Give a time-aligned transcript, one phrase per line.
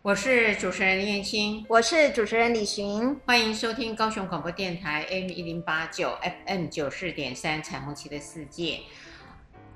[0.00, 8.78] 我是主持人林燕青，我是主持人李寻，欢迎收听高雄广播电台 AM 一零八九 FM 九四点三彩虹旗的世界。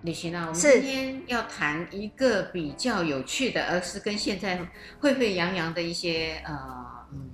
[0.03, 4.61] 李寻啊，我们今天要谈一个比较有趣的，而是跟现在
[5.01, 6.57] 沸沸扬扬的一些呃
[7.13, 7.31] 嗯。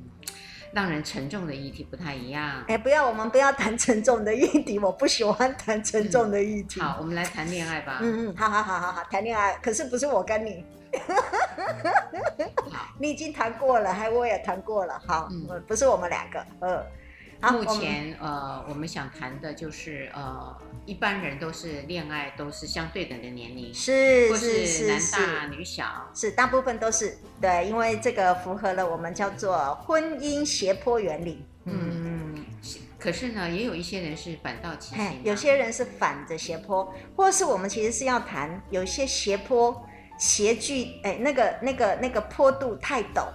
[0.73, 2.63] 让人沉重的议题不太一样。
[2.69, 6.79] 哎，不要，我们不要谈沉重的议题，我不喜欢谈沉重的议题。
[6.79, 8.01] 嗯、好，我们来谈恋爱吧。
[8.03, 10.65] 嗯嗯，好好好好好，谈恋爱，可是不是我跟你。
[12.71, 15.01] 好 你已经谈过了，还我也谈过了。
[15.07, 16.47] 好，嗯、不是我们两个。
[16.61, 16.87] 呃。
[17.41, 31.47] 好目前我呃，我们想谈的就是呃，一般人都是恋爱都是相对等的年龄，是是是是男大女小，是大部分都是对，因为这个符合了我们叫做婚姻斜坡原理。
[31.67, 32.45] 嗯，嗯
[32.99, 39.88] 可是呢，也有一些人是反倒畸形，有些人是反着斜坡，或是我们其实是要谈有些斜坡
[40.19, 43.27] 斜距，哎，那个那个那个坡度太陡。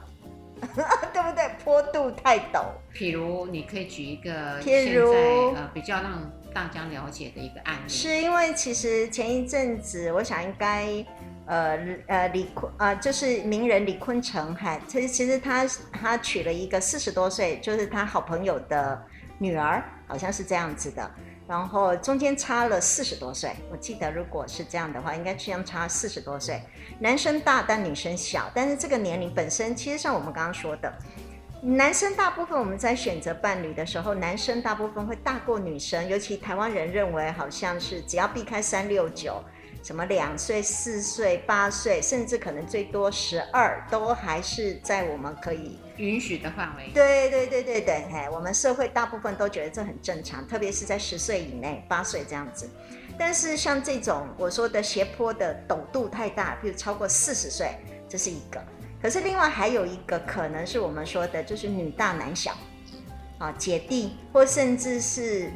[1.14, 1.44] 对不对？
[1.62, 2.64] 坡度太陡。
[2.94, 7.90] 譬如，你可以举一个譬如现在呃比较让大家了解的一个案例。
[7.90, 11.06] 是因为其实前一阵子，我想应该
[11.48, 19.06] 呃呃李坤啊、呃，就是名人李坤城，哈，其实其实他他娶了一个四十多岁，就是他好朋友的
[19.40, 21.12] 女儿，好像是这样子的。
[21.48, 26.62] 然后中间差了四十多岁，我记得如果是这样的话，应该相差四十多岁。
[27.00, 30.94] 男生大但女生小，但是这个年龄本身，其实像我们刚刚说的，
[31.62, 39.42] 男生大部分我们在选择伴侣的时候，男生大部分会大过女生，尤其台湾人认为好像是只要避开三六九。
[39.84, 46.90] 什么两岁、四岁、八岁，甚至可能最多十二，都还是在我们可以允许的范围。
[46.94, 52.70] 对对对对对，哎，我们社会大部分都觉得这很正常，特别是在十岁以内、八岁这样子。
[53.18, 57.76] 但是像这种我说的斜坡的陡度太大，比如超过四十岁，
[58.10, 58.64] 这是一个。
[59.02, 62.56] 可是另外还有一个可能是我们说的，就是女大男小，
[63.38, 65.52] 啊，姐弟或甚至是。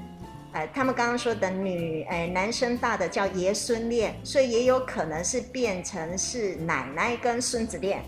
[0.53, 8.01] 呃，他们刚刚说的女，哎，男生大的叫爷孙恋，所以也有可能是变成是奶奶跟孙子恋，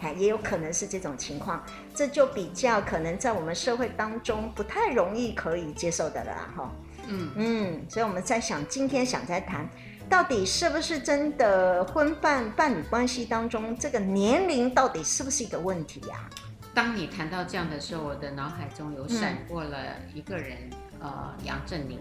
[0.00, 6.70] 哎，也有可能是这种情况，这就比较可能在我们社会当中不太容易可以接受的了哈。
[7.06, 9.68] 嗯嗯，所以我们在想，今天想在谈，
[10.08, 16.28] 到底是不是真的婚伴伴侣关系当中，这个年龄到底是不是一个问题呀？
[16.74, 19.76] 当你谈到这样的时候，我的脑海中有闪过了
[20.14, 20.56] 一个人。
[20.70, 21.98] 嗯呃，杨振宁，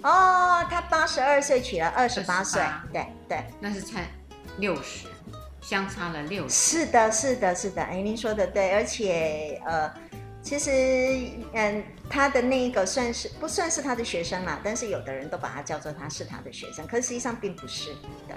[0.00, 4.00] 哦，他八十二岁娶了二十八岁，对对，那是差
[4.56, 5.06] 六十，
[5.62, 6.54] 相差了六十。
[6.54, 9.90] 是的，是的，是的，哎，您说的对，而且呃，
[10.42, 10.70] 其实
[11.54, 14.60] 嗯，他的那个算是不算是他的学生嘛？
[14.62, 17.94] 但是有的人都把他叫做他是他的学生，可是实际上并不是，
[18.28, 18.36] 对。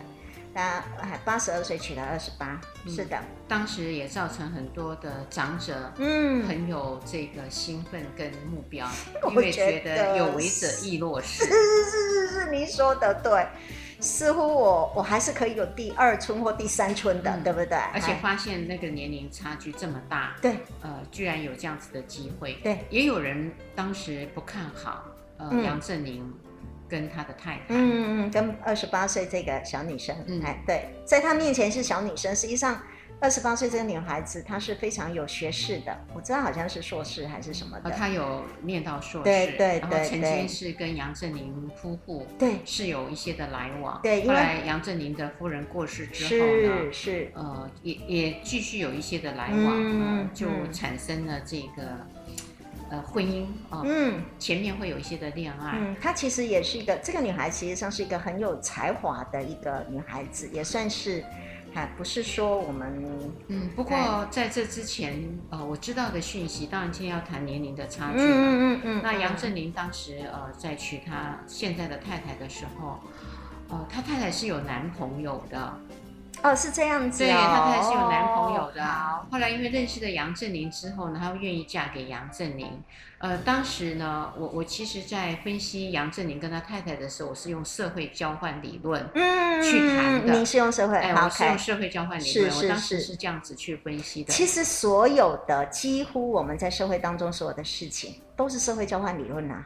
[0.57, 0.81] 他
[1.25, 8.87] 八十二岁娶了二十八，是的，当时也造成很多的长者，嗯，很有这个兴奋跟目标，
[9.21, 11.43] 嗯、因为觉得有为者亦若是。
[11.43, 13.45] 是是是是是，您说的对，
[14.05, 17.77] 似乎我我还是可以有第二春或第三春的，嗯、对不对？
[17.93, 25.03] 而且发现那个年龄差距这么大，对，呃，居然有这样子的机会，对，也有人当时不看好，
[25.37, 26.31] 呃，嗯、杨振宁。
[26.87, 32.79] 跟他的太太，嗯嗯嗯，跟二十八岁这个小女生，嗯，哎，对，在他面前是小女生，实际上
[33.19, 52.05] 二十八岁这个女孩子她是非常有学士的，我知道好像是硕士还是什么的，她有念到硕士，对对对，然后曾经是跟杨振宁夫妇对是有一些的来往，对，后来杨振宁的夫人过世之后呢，是是，呃，也也继续有一些的来往，嗯，就产生了这个。
[52.87, 55.71] 呃，婚姻啊，嗯，前面会有一些的恋爱。
[55.75, 61.25] 嗯，她其实也是一个，这个女孩其实上是一个很有才华的一个女孩子，也算是，
[61.75, 63.03] 还不是说我们，
[63.49, 72.99] 嗯，不过在这之前，呃，我知道的讯息，当然今天要谈年龄的差距嘛，嗯嗯嗯，嗯，那杨振宁当时呃在娶他现在的太太的时候，
[73.67, 75.77] 呃，他太太是有男朋友的。
[76.43, 77.27] 哦，是这样子，哦。
[77.27, 78.85] 对，她还是有男朋友的。
[78.85, 82.81] 哦，后来因为认识了杨振宁之后呢，她又愿意嫁给杨振宁。
[83.19, 90.33] 呃，当时呢，我我其实，在分析杨振宁跟他太太的时候，我是用社会交换理论嗯去谈的。
[90.33, 90.97] 您是用社会？
[90.97, 92.51] 哎，我是用社会交换理论。
[92.51, 94.33] 是是是，我当时是这样子去分析的。
[94.33, 99.65] 其实所有的几乎我们在社会当中所有的事情，都是社会交换理论啊。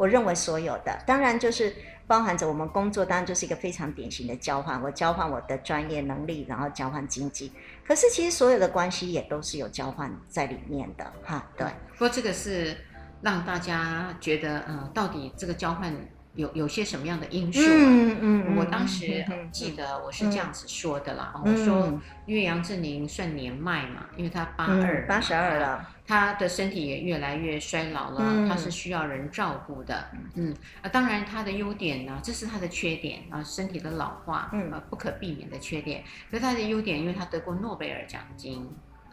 [0.00, 1.74] 我认为所有的，当然就是。
[2.10, 4.82] 包含着我们工作，当然就是一个非常典型的交换。
[4.82, 7.52] 我交换我的专业能力，然后交换经济。
[7.86, 11.48] 可是其实所有的关系也都是有交换在里面的，哈。
[11.56, 11.68] 对。
[11.92, 12.76] 不过这个是
[13.22, 15.94] 让大家觉得，嗯、呃，到底这个交换
[16.40, 17.66] 有有些什么样的因素、啊？
[17.68, 30.04] 嗯嗯，我当时记得我是这样子说的啦，嗯、我说因为杨振宁算年迈嘛，因为他八二八十二了，他的身体也越来越衰老了，嗯、他是需要人照顾的。
[30.34, 36.02] 嗯啊，当然他的优点呢，这是他的缺点啊，身体的老化，嗯，不可避免的缺点。
[36.30, 38.66] 可是他的优点，因为他得过诺贝尔奖金。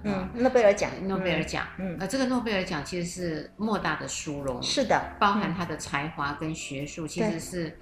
[0.04, 7.80] 嗯，诺贝尔奖，诺贝尔奖，嗯，呃，这个诺贝尔奖其实是莫大的殊荣，是的，包含他的才华跟学术，其实是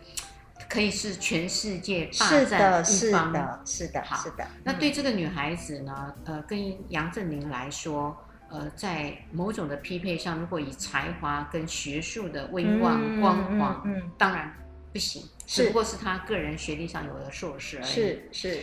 [0.69, 3.33] 可以是全世界霸占一方。
[3.33, 4.47] 的，是的，是的。
[4.63, 8.15] 那对这个女孩子呢，呃，跟杨振宁来说，
[8.49, 14.51] 呃，在某种的匹配上，如果以才华跟学术的威望光环，嗯，当然
[14.93, 18.59] 不行，只不过是她个人学历上有了硕士而已，是是。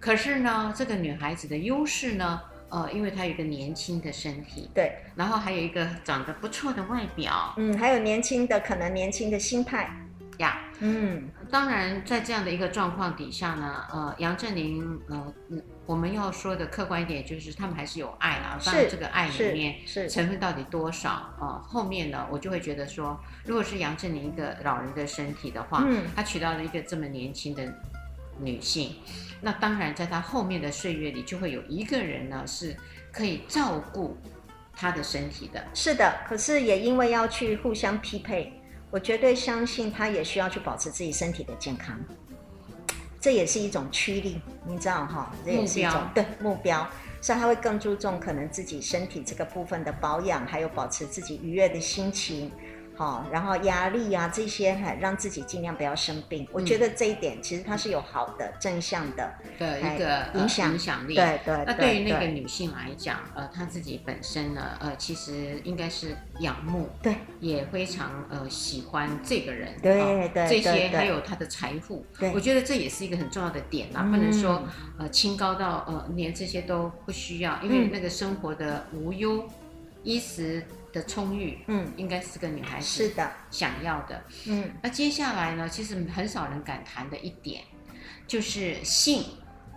[0.00, 2.40] 可是呢，这个女孩子的优势呢？
[2.68, 9.90] 呃，因为他有一个年轻的身体，对，然后还有一个长得不错的外表，嗯，还有年轻的可能年轻的心态
[10.38, 15.32] 呀，嗯，当然在这样的一个状况底下呢，呃，杨振宁，呃，
[15.86, 21.62] 我们要说的客观一点就是他们还是有爱啦，当然这个爱里面是成分到底多少啊，呃？
[21.64, 27.64] 后面呢，我就会觉得说，如果是杨振宁一个老人的身体的话，嗯，他娶到了一个这么年轻的
[28.38, 28.94] 女性。
[29.40, 32.76] 那当然，在她后面的岁月里，就会有一个人呢，是
[33.12, 34.16] 可以照顾
[34.74, 35.62] 她的身体的。
[35.74, 38.52] 是的，可是也因为要去互相匹配，
[38.90, 41.98] 我绝对相信她也需要去保持自己身体的健康，
[43.20, 45.32] 这也是一种驱力，你知道哈？
[45.44, 46.10] 这也是一种目标。
[46.14, 46.88] 对目标，
[47.20, 52.50] 所以他会更注重可能自己身体这个部分的保养，还有保持自己愉悦的心情。
[52.96, 56.44] 好，然后压力啊这些，还让自己尽量不要生病。
[56.44, 61.14] 嗯、我觉得这一点其实它是有好的正向的的一个影响影响力。
[61.14, 61.64] 对对。
[61.66, 69.74] 那对于那个女性来讲，呃，她自己本身呢，呃，其实应该是仰慕，对，也非常呃喜欢这个人。
[69.82, 70.48] 对对对。
[70.48, 74.62] 这些还有她的财富，对，我觉得这也是一个很重要的点啦，不能说
[74.98, 79.46] 呃清高到呃连这些都不需要，因为那个生活的无忧，
[80.02, 80.64] 衣食。
[80.96, 83.30] 的充裕，嗯，应该是个女孩子是的。
[83.50, 84.70] 想要的，嗯。
[84.82, 87.62] 那接下来呢，其实很少人敢谈的一点，
[88.26, 89.22] 就是性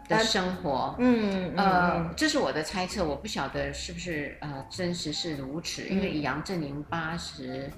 [0.08, 7.70] 的生活，嗯，呃，这是我的猜测，我不晓得是不是呃真实是如此，因为以杨振宁八十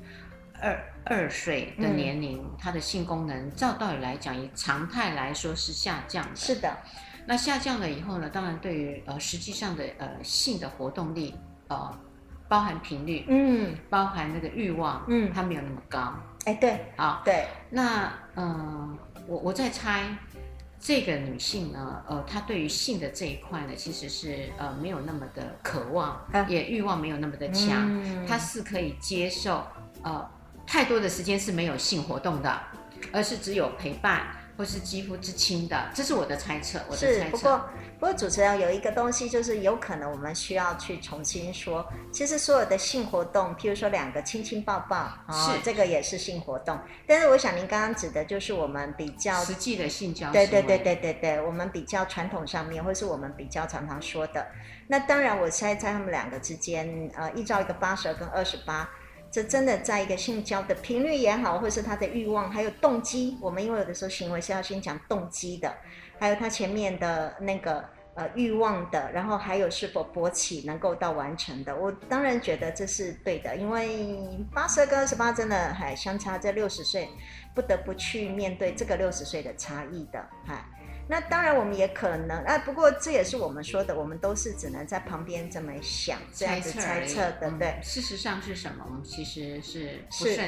[0.61, 6.77] 二二岁的年龄，他的性功能照道理来讲，以常态来说是下降的，是的。
[7.25, 11.33] 那下降了以后呢，当然对于呃实际上的呃性的活动力，
[11.69, 11.99] 呃。
[12.51, 16.13] 包含频率，嗯，包含那个欲望，嗯，它没有那么高，
[16.43, 20.03] 哎，对，好，对，那，呃，我我在猜，
[20.77, 29.65] 这个女性呢，呃，她对于性的这一块呢，其实是呃没有那么的渴望，啊、也欲望没有那么的强，嗯、她是可以接受，
[30.03, 30.29] 呃，
[30.67, 32.61] 太多的时间是没有性活动的，
[33.13, 34.23] 而是只有陪伴。
[34.57, 36.79] 或是肌肤之亲的，这是我的猜测。
[36.87, 37.13] 我的猜测。
[37.13, 37.57] 是，不过
[37.99, 46.79] 不过主持人有一个东西，就是有可能我们需要去重新说，其实所有的性活动，譬如说两个亲亲抱抱，哦，是这个也是性活动。
[47.07, 54.45] 但是我想您刚刚指的就是我们比较实际的性交，对对对对对对，我们比较传统上面，或是我们比较常常说的。
[54.87, 58.89] 那当然，我猜在他们两个之间，呃，依照一个八十二跟二十八。
[59.31, 65.73] 这真的在一个性交的频率也好，或是他的欲望，还有动机，我们因为有的时候行为是要先讲动机的，
[66.19, 67.83] 还有他前面的那个
[68.15, 77.07] 呃欲望的，然后还有是否勃起能够到完成的，我当然觉得这是对的，因为八十二跟二十八真的还相差这六十岁，
[77.55, 80.67] 不得不去面对这个六十岁的差异的，哈。
[81.11, 87.79] 那当然，我们也可能，啊，不过这也是我们说的，我们都是只能在旁边这么想，这样子猜测的，对，对。
[87.83, 88.85] 事实上是什么？
[88.87, 90.39] 我们其实是不是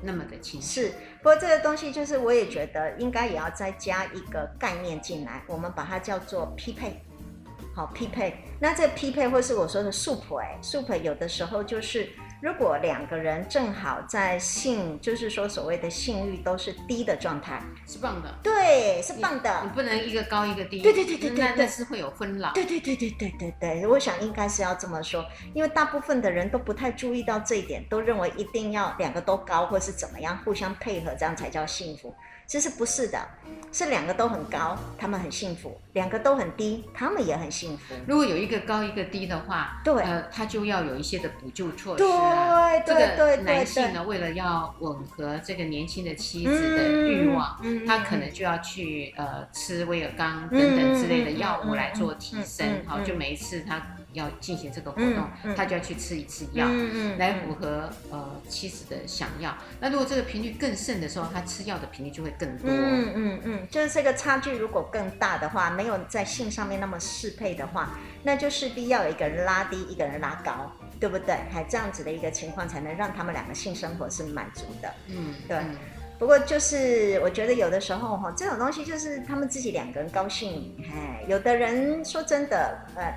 [0.00, 0.66] 那么的清楚。
[0.68, 7.02] 是，不过这个东西就是，我也觉得应该也要再加一个概念进来，我们把它叫做匹配。
[7.74, 8.44] 好，匹配。
[8.60, 12.08] 那这匹配，或是我说的速配，速配有的时候就是。
[12.40, 18.34] 如果两个人正好在性，就是说所谓的性欲都是低的状态，是棒的。
[18.42, 19.60] 对，是棒的。
[19.62, 20.80] 你，你不能一个高一个低。
[20.80, 22.52] 对对对对对，那是会有分老。
[22.54, 32.14] 对对对对对对对，我想应该是要这么说，因为大部分的人都不太注意到这一点，都认为一定要两个都高，或是怎么样互相配合，这样才叫幸福。
[32.46, 33.20] 其实不是的。
[33.72, 37.94] 是两个都很高，他们很幸福；两个都很低，他们也很幸福。
[38.04, 42.29] 如果有一个高一个低的话，对，呃，他就要有一些的补救措施啊。
[42.86, 52.66] 对对对，男性呢，为了要吻合这个年轻的妻子的欲望，嗯，他可能就要去呃吃威尔刚等等之类的药物来做提升。
[52.86, 53.80] 好，就每一次他。
[54.12, 59.56] 要进行这个活动，他就要去吃一次药，嗯嗯、来符合呃妻子的想要。
[59.78, 62.68] 那如果这个频率更盛的时候，他吃药的频率就会更多。
[62.68, 67.90] 嗯嗯嗯，就是这个差距如果更大的话，没有在性上面那么适配的话，
[68.24, 71.34] 那就势必要有一个人拉低，一个人拉高，对不对？
[71.50, 74.94] 还这样子的一个情况，才能让他们两个性生活是满足的。
[75.08, 75.56] 嗯，对。
[75.56, 75.76] 嗯、
[76.18, 83.12] 不过就是我觉得有的时候哈，这种东西就是他们自己两个人高兴，哎，有的人说真的，呃。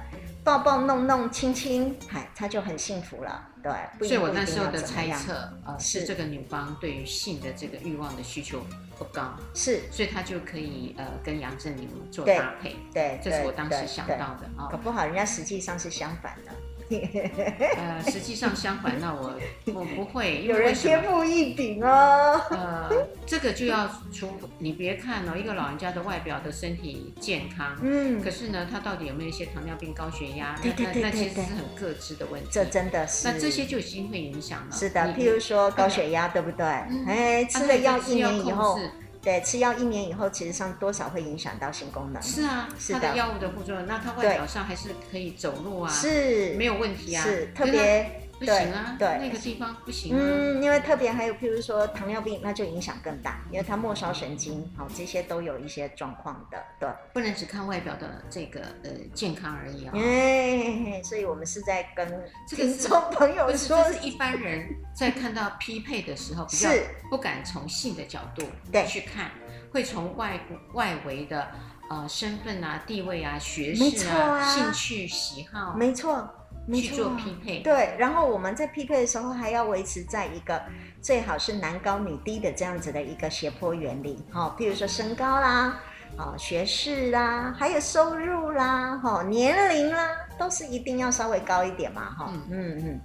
[0.46, 3.72] 抱抱弄弄亲亲，嗨，他就很幸福了，对。
[4.06, 5.32] 所以我那时候的猜测，
[5.66, 8.60] 呃，是这个女方对于性的这个欲望的需求
[8.98, 14.68] 不高，是，所以她就可以呃跟杨振宁做搭配，对，这是我当时想到的啊。
[14.70, 16.52] 搞不好人家实际上是相反的。
[17.78, 19.34] 呃，实际上相反，那我
[19.74, 20.44] 我不会。
[20.48, 22.42] 有人天赋异禀哦。
[22.50, 22.90] 呃，
[23.26, 30.56] 这个就要除，你别看哦，一个老人家的外表的身体健康，嗯，可是呢，他到底有没有一些糖尿病、高血压？
[30.64, 32.48] 那那那其实是很各自的问题。
[32.52, 33.28] 这真的是。
[33.28, 34.76] 那这些就已经会影响了。
[34.76, 36.66] 是的，譬如说高血压，对不对？
[37.08, 38.80] 哎，吃了药一年以后。
[39.24, 42.22] 对，吃药一年以后，其实上多少会影响到性功能。
[42.22, 48.23] 是啊，是的，药物的副作用，那他外表上还是可以走路啊，是没有问题啊，是特别。
[48.46, 50.16] 不行啊，对，那个地方不行。
[50.16, 56.90] 嗯，因为特别还有，譬如说糖尿病，那就影响更大，因为它末梢神经，好，这些都有一些状况的，对。
[57.14, 59.94] 不能只看外表的这个呃健康而已啊。
[59.96, 62.08] 哎，所以我们是在跟
[62.48, 66.70] 听众朋友说，这是一般人在看到匹配的时候，比较
[67.10, 68.44] 不敢从性的角度
[68.88, 69.32] 去看，
[69.72, 70.40] 会从外
[70.74, 71.48] 外围的
[71.90, 76.28] 呃身份啊、地位啊、学识啊、兴趣喜好，没错。
[76.72, 80.62] 去做匹配，对，然后我们在匹配的时候还要维持在一个
[81.02, 85.80] 最好是男高女低的这样子的一个斜坡原理，哈，譬如说身高啦，
[86.18, 93.02] 啊，学识啦，还有收入啦，哈，年龄啦，都是一定要稍微高一点嘛，哈，嗯嗯嗯，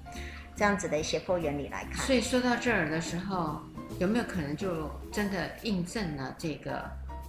[0.54, 2.06] 这样子的斜坡原理来看。
[2.06, 3.60] 所以说到这儿的时候，
[3.98, 6.84] 有没有可能就真的印证了这个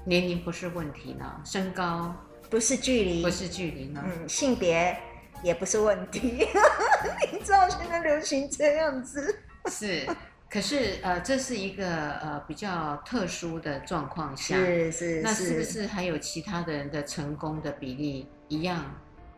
[0.05, 1.25] 年龄不是问题呢？
[1.43, 2.13] 身高
[2.51, 4.03] 不是距离，不是距离呢？
[4.05, 4.95] 嗯，性别。
[5.43, 6.45] 也不是问题，
[7.31, 9.39] 你知道现在流行这样子。
[9.69, 10.07] 是，
[10.49, 15.21] 可是呃，这是一个呃比较特殊的状况下，是是是。
[15.21, 18.83] 那是不是还有其他的人的成功的比例一样，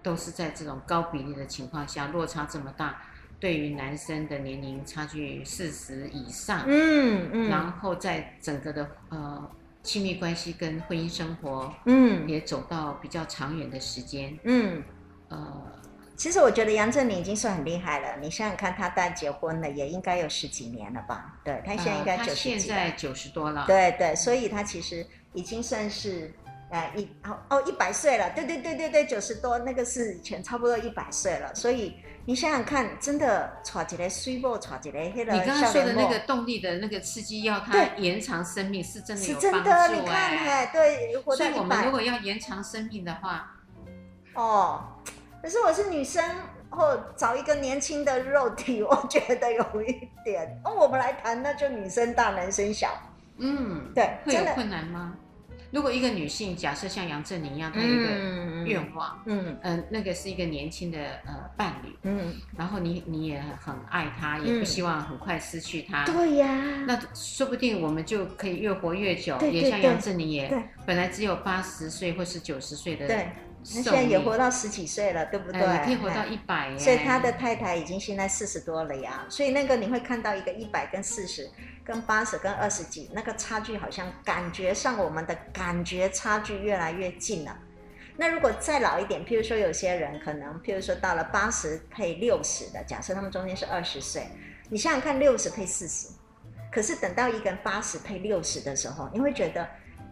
[0.02, 3.02] 都是在这种高比例的情况下，落差这么大？
[3.40, 9.50] 对于男生的年龄差距四十以上，嗯嗯，然后在整个的呃
[9.82, 14.84] 亲密关系跟婚姻生活，嗯，也走到比较长远的时间，嗯，
[15.30, 15.62] 呃。
[16.22, 18.16] 其实我觉得杨振宁已经算很厉害了。
[18.22, 21.34] 你想想看，他大结婚了，也应该有十几年了吧？
[21.44, 22.52] 对，他现在应该九十几。
[22.52, 23.66] 呃、现在九十多了。
[23.66, 26.32] 对对，所以他其实已经算是
[26.70, 28.30] 呃一哦哦一百岁了。
[28.36, 31.56] 对对对对对，九十多那个是以前差不多一百岁了。
[31.56, 35.34] 所以你想想看，真的抓起来水波，抓起来黑了。
[35.34, 39.48] 你刚刚说的那个动力的那个刺激药，它延长生命是真的有帮助。
[39.48, 41.38] 是真的，你看，哎，对，活到。
[41.38, 43.56] 所以我们如果要延长生命的话，
[44.36, 44.84] 哦。
[45.42, 46.24] 可是我是女生，
[46.70, 50.62] 或找一个年轻的肉体，我觉得有一点。
[50.64, 52.90] 哦，我们来谈，那就女生大，男生小。
[53.38, 55.16] 嗯，对，会有困难吗？
[55.72, 58.10] 如果一个女性，假设像杨振宁一样，她有一个
[58.66, 66.48] 愿望，嗯嗯，那个是一个年轻的呃伴侣，嗯，然后你你也很爱他，也不希望很快失去他，对呀，
[66.86, 70.54] 那说不定我们就可以越活越久，也像杨振宁也
[70.86, 73.08] 本来只有八十岁或是九十岁的。
[73.64, 75.62] 那现在也活到十几岁了，对不对？
[75.86, 79.24] 可以活到一百，所以他的太太已经现在四十多了呀。
[79.30, 81.48] 所以那个你会看到一个一百跟四十，
[81.84, 87.56] 跟八十跟二十几，那个差距好像感觉上我们的感觉差距越来越近了。
[88.18, 94.28] 那如果再老一点，譬如说有些人可能，譬如说到了八十配六十的，假设他们中间是二十岁，
[94.70, 96.08] 你想想看，六十配四十，
[96.72, 99.68] 可是等到一个人八十配六十的时候，你会觉得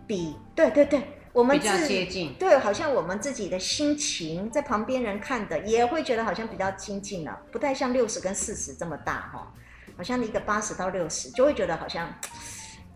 [0.05, 1.01] 比对对对。
[1.31, 9.53] 我们自己对，好像我们自己的心情在旁边人看的也会觉得好像比较亲近了，不太像六十跟四十这么大哈，
[9.95, 12.07] 好像一个八十到六十就会觉得好像，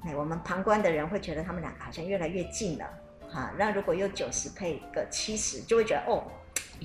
[0.03, 2.85] 哎，我们旁观的人会觉得他们两个好像越来越近了
[3.29, 3.51] 哈。
[3.57, 6.23] 那如果有九十配个七十，就会觉得哦，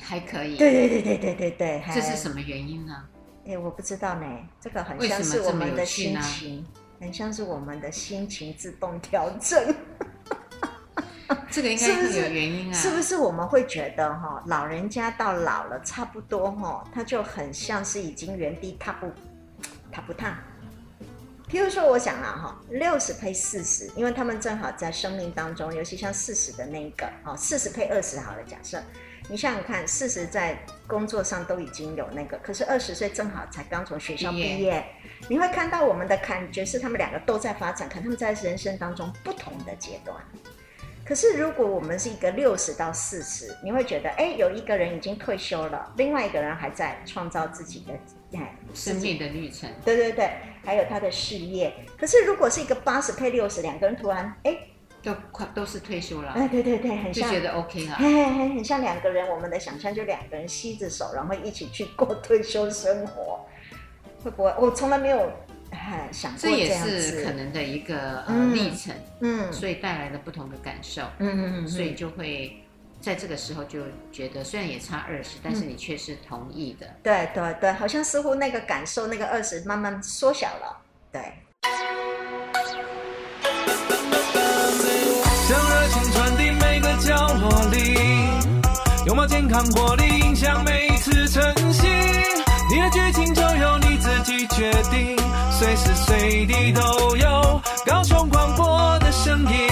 [0.00, 0.56] 还可以。
[0.56, 3.08] 对对对对对对对，这是什么原因呢？
[3.46, 4.26] 哎，我不知道呢，
[4.60, 6.66] 这个很像是我们的心情。
[7.00, 9.72] 很像是我们的心情自动调整。
[11.50, 13.16] 这个应该是有原因啊，是不是？
[13.16, 19.10] 我们会觉得哈，老人家到老了差不多哈，他就很像是已经原地踏步，
[19.92, 20.38] 踏不踏。
[21.50, 28.82] 譬如说，我想啊哈，六十配四十，因为他们正好在生命当中，尤其像四十的那一个哦，四十配二十好了，假设。
[29.30, 34.86] 你想想看，四十在工作上都已经有那个，可是二十岁正好才刚从学校毕业，毕业。
[35.28, 40.16] 你会看到我们的感觉是他们两个都在发展，可能他们在人生当中不同的阶段。
[41.08, 49.70] 可是，如果我们是一个六十到四十，你会觉得，哎，有一个人已经退休了，另外一个人还在创造自己的哎生命的历程。
[49.86, 50.30] 对对对，
[50.66, 51.72] 还有他的事业。
[51.98, 54.54] 可是，如果是一个八十配六十，两个人突然哎
[55.02, 59.26] 都快都是退休了，哎对对对，很像就觉得 OK 了，嘿嘿嘿，很像两个人。
[59.30, 63.46] 我们的想象就两个人携着手，然后一起去过退休生活，
[64.22, 64.54] 会不会？
[64.58, 65.32] 我从来没有。
[66.10, 72.56] 想过这，这也是可能的一个呃历程，嗯，所以带来了不同的感受，嗯嗯嗯，所以就会
[73.00, 80.76] 在这个时候就觉得，虽然也差二十，但是你却是同意的，对对对，好像似乎那个感受，那个二十慢慢缩小了，
[81.12, 81.22] 对。
[85.48, 87.94] 将热情传递每个角落里，
[89.06, 90.87] 拥抱健康活力，影响每
[94.58, 95.16] 决定。
[95.52, 99.68] 随时随地都有高雄广播的声音。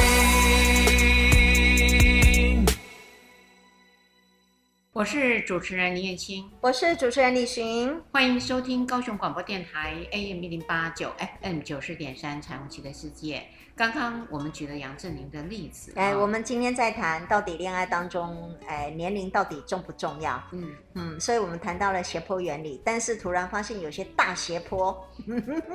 [4.93, 11.12] 我是主持人林燕青，我是主持人李寻，欢迎收听高雄广播电台 AM 一零八九
[11.43, 13.43] FM 九十点三彩虹旗的世界。
[13.76, 20.42] 刚刚我们举了杨振宁的例子，哎，哦、我们今天在谈到底恋爱当中，哎，年龄到底重不重要？
[20.52, 20.71] 嗯。
[20.95, 25.06] 嗯，所以我们谈到了斜坡原理，但是突然发现有些大斜坡，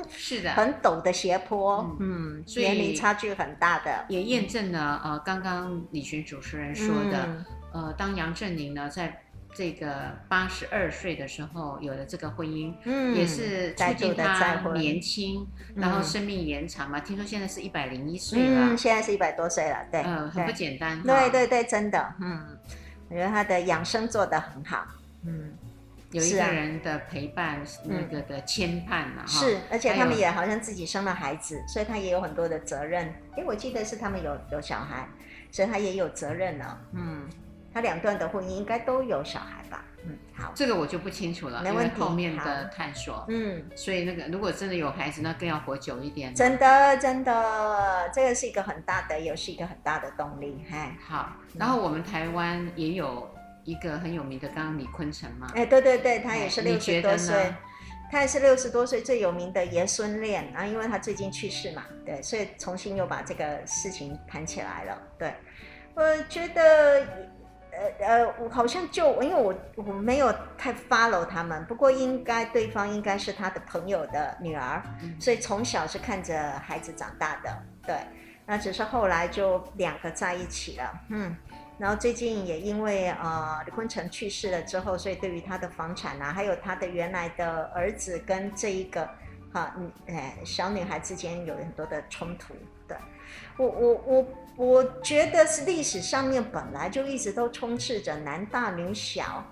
[0.10, 7.24] 是的， 很陡的斜坡，嗯，所以年龄差距很大的，也验证了呃，刚刚李群主持人说的，
[7.76, 9.21] 嗯、呃，当杨振宁呢在。
[9.54, 17.00] 这个八十二岁的时候有了这个婚姻，嗯，也是促进他年轻，然后生命延长嘛。
[17.02, 22.58] 听说现在是一百零一岁了，嗯，现在是一百多岁了，对，嗯，很不简单，对对对，真的，嗯，
[23.10, 24.88] 我觉得他的养生做得很好，
[25.26, 25.54] 嗯，
[26.12, 33.14] 有一个人的陪伴，那个的牵绊嘛，是，而且他们也好像自己生了孩子，所以他也有很多的责任。
[33.36, 35.08] 哎，我记得是他们有有小孩，
[35.52, 37.28] 所以他也有责任了，嗯。
[37.74, 39.86] 他两段的婚姻应该都有小孩吧？
[40.04, 42.02] 嗯，好，这个我就不清楚了，没问题。
[42.02, 46.34] 后面的探索，嗯，所以那个如果真的有孩子，那更要活久一点。
[46.34, 50.66] 真的，真的，这个是一个很大的，也是一个很大的动力。
[50.72, 51.30] 哎，好。
[51.56, 53.30] 然后我们台湾也有
[53.64, 55.52] 一个很有名的，刚刚李坤城嘛。
[55.54, 57.54] 哎，对对对，他也是六十多岁，
[58.12, 65.00] 他也是六十多岁最有名的爷孙恋啊，因为他最近去世嘛，对，所以重新又把这个事情谈起来了。
[65.20, 65.32] 对，
[65.94, 67.06] 我觉得。
[67.82, 77.98] 呃呃，我好像就因为我我没有太 follow 他们，不过应该对方应该是他的朋友的女儿，嗯、所以从小是看着孩子长大的，对，
[78.46, 81.36] 那只是后来就两个在一起了，嗯，
[81.80, 89.10] 然后最近也因为呃李坤城去世了之后，所以对于他的房产啊，还有他的原来的儿子跟这一个
[89.52, 92.54] 哈嗯哎小女孩之间有很多的冲突，
[92.88, 92.96] 对。
[93.58, 94.28] 我我我
[94.62, 99.44] 我觉得是历史上面本来就一直都充斥着男大女小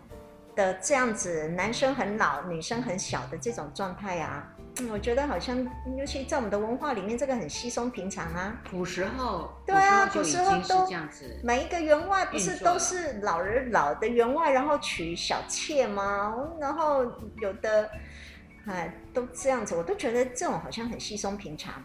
[0.56, 4.48] 的这样子，男生很老，女生很小的这种状态啊。
[4.80, 5.68] 嗯，我觉得好像，
[5.98, 8.56] 尤其在我们的文化里面，这个很稀松平常啊。
[8.70, 11.40] 古时候，对啊，古时候都这样子。
[11.44, 16.36] 每一个员外不是都是老人老的员外，然后娶小妾吗？
[16.60, 17.04] 然后
[17.42, 17.90] 有的，
[18.68, 21.84] 哎，都这样子，我都觉得这种好像很稀松平常。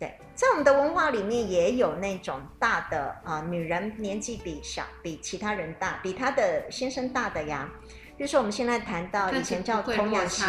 [0.00, 7.68] 对，在我们的文化里面也有那种大的啊、呃，女人年纪比小，比其他人大，比她的先生大的呀。
[8.16, 10.42] 比如说我们现在谈到以前叫童养媳，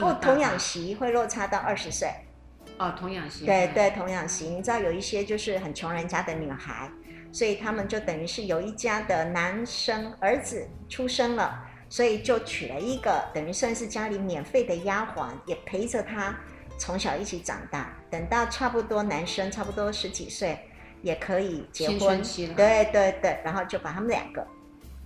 [0.00, 2.08] 不，童养媳会落差到二十岁。
[2.78, 3.44] 哦，童养媳。
[3.44, 6.90] 对对，童养媳，你知道有一些就是很穷人家的女孩，
[7.30, 16.34] 所以他们就等于是有一家的男生儿子出生了，所以就娶了一个等于算是家里免费的丫鬟，也陪着他。
[16.76, 20.56] 从小一起长大，等到差不多男生差不多十几岁，
[21.02, 22.22] 也可以结婚。
[22.54, 24.46] 对对对，然后就把他们两个，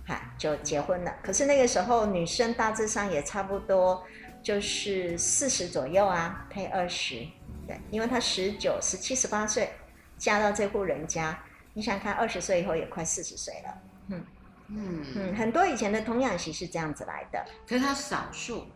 [0.05, 1.11] 哈，就结婚了。
[1.23, 4.03] 可是那个时候女生大致上也差不多
[4.43, 7.25] 就是四十左右啊，配二十。
[7.67, 9.71] 对，因为她十九、十七、十八岁
[10.19, 11.35] 嫁到这户人家，
[11.73, 13.81] 你想看二十岁以后也快四十岁了。
[14.09, 14.23] 嗯
[14.67, 18.67] 嗯嗯，很多以前的童养媳是这样子来的，可是她少数。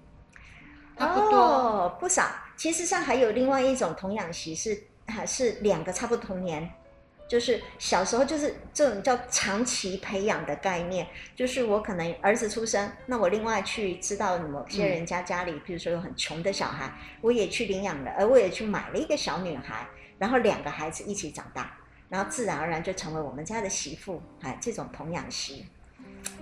[0.98, 2.24] 哦，不少。
[2.64, 6.72] 其实上还有另外一种童养媳是还是两个差不多同年。
[7.28, 19.86] 就是小时候就是这种叫长期培养的概念，就是我可能儿子出生，那我另外去知道某些人家家里，比如说有很穷的小孩，我也去领养了，而我也去买了一个小女孩，
[20.18, 25.66] 然后两个孩子一起长大，然后自然而然就成为我们家的媳妇，哎，这种童养媳，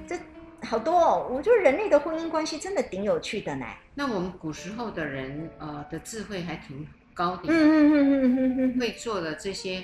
[0.08, 0.20] 这
[0.63, 3.65] 好多哦，我觉得人类的婚姻关系真的挺有趣的呢。
[3.93, 9.84] 那我们古时候的人，呃，的智慧还挺高的，嗯嗯嗯嗯嗯嗯，会做的这些。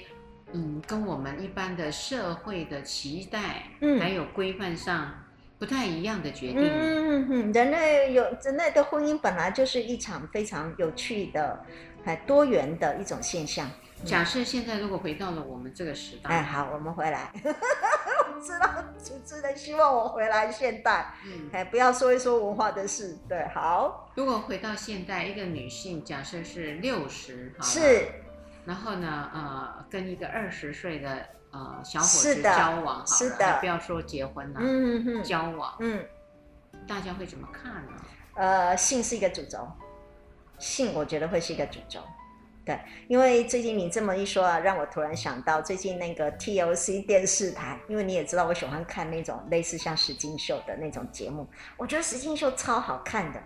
[0.54, 5.14] 嗯，跟我们一般的社会的期待，嗯，还有规范上
[5.60, 6.62] 不太一样的决定。
[6.62, 11.62] 嗯嗯嗯，人类有人类的婚姻本来就是一场非常有趣的、
[12.06, 13.70] 还多元的一种现象。
[14.06, 17.30] 假设现在如果回到了我们这个时代，哎，好，我们回来。
[18.38, 18.70] 我知道
[19.04, 23.18] 主持人希望我回来现代，嗯，哎，不要说一说文化的事。
[23.28, 24.12] 对，好。
[24.14, 28.08] 如果回到现代，一个女性假设是六十，是。
[28.64, 35.24] 然后呢，呃，跟一个二十岁的呃小伙子交往好了，是的，不要说结婚了，嗯嗯。
[35.24, 36.06] 交往，嗯，
[36.88, 37.92] 大家会怎么看呢？
[38.36, 39.68] 呃，性是一个主轴，
[40.60, 42.02] 性我觉得会是一个主轴，
[42.68, 42.78] 对，
[43.08, 53.42] 因为最近你这么一说啊，让我突然想到最近那个 TLC 电视台，因为你也知道我喜欢看那种类似像实境秀的那种节目，我觉得实境秀超好看的，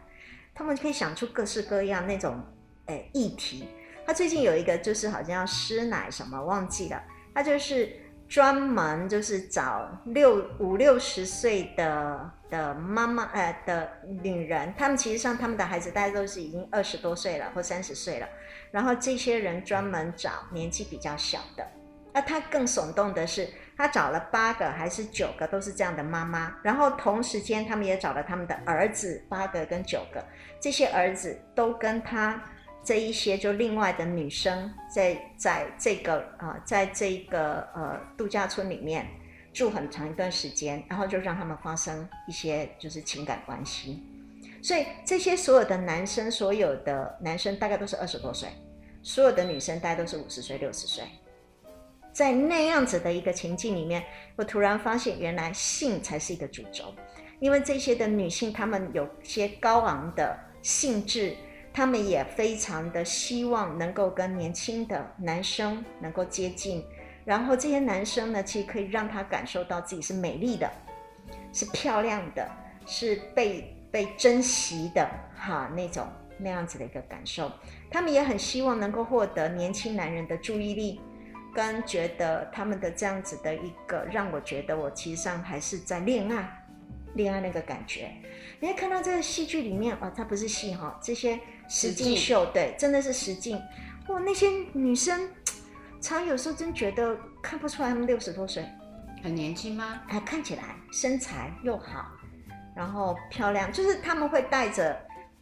[0.55, 2.41] 他们可以想出各式各样那种
[2.87, 3.67] 诶议题。
[4.07, 6.99] 他最近有一个，就是好像要师奶什么忘记了，
[7.35, 7.95] 他就是
[8.27, 13.87] 专门就是找六五六十岁的的妈妈呃的
[14.23, 18.27] 女人，他们其实上他们的孩子大概都是已经二十多岁了或三十岁了，
[18.71, 21.67] 然后这些人专门找年纪比较小的，
[22.13, 30.23] 那他更耸动的是，他找了八个还是九个都是这样的妈妈，然后同时间他们也找了他们的儿子八个跟九个，
[30.59, 32.41] 这些儿子都跟他。
[32.83, 39.05] 这一些就另外的女生在在这个啊、在这个呃度假村里面
[39.53, 44.03] 住很长一段时间，然后就让他们发生一些就是情感关系。
[44.61, 48.49] 所以这些所有的男生，所有的男生大概都是二十多岁，
[49.01, 51.03] 所有的女生大概都是五十岁、六十岁。
[52.13, 54.03] 在那样子的一个情境里面，
[54.35, 56.93] 我突然发现，原来性才是一个主轴，
[57.39, 61.35] 因为这些的女性，她们有些高昂的性质。
[61.73, 66.85] 她们也非常的希望能够跟年轻的男生能够接近，
[67.23, 70.69] 然后这些男生呢，其实可以让他感受到自己是美丽的，
[71.53, 72.45] 是漂亮的，
[72.85, 77.51] 是被被珍惜的，哈，那种那样子的一个感受。
[77.89, 81.01] 他们也很希望能够获得年轻男人的注意力，
[81.53, 86.65] 跟觉得他们的这样子的一个，让我觉得我其实上还是在恋爱，
[87.15, 88.09] 恋爱那个感觉。
[88.59, 91.39] 你会看到这个戏剧里面哦，它不是戏哈，这些。
[91.73, 93.57] 实境秀，对，真的是实境。
[94.09, 95.29] 哇，那些女生，
[96.01, 98.65] 常有时候真觉得看不出来她们六十多岁，
[99.23, 100.01] 很年轻吗？
[100.09, 102.11] 哎，看起来身材又好，
[102.75, 104.99] 然后漂亮，就是他们会带着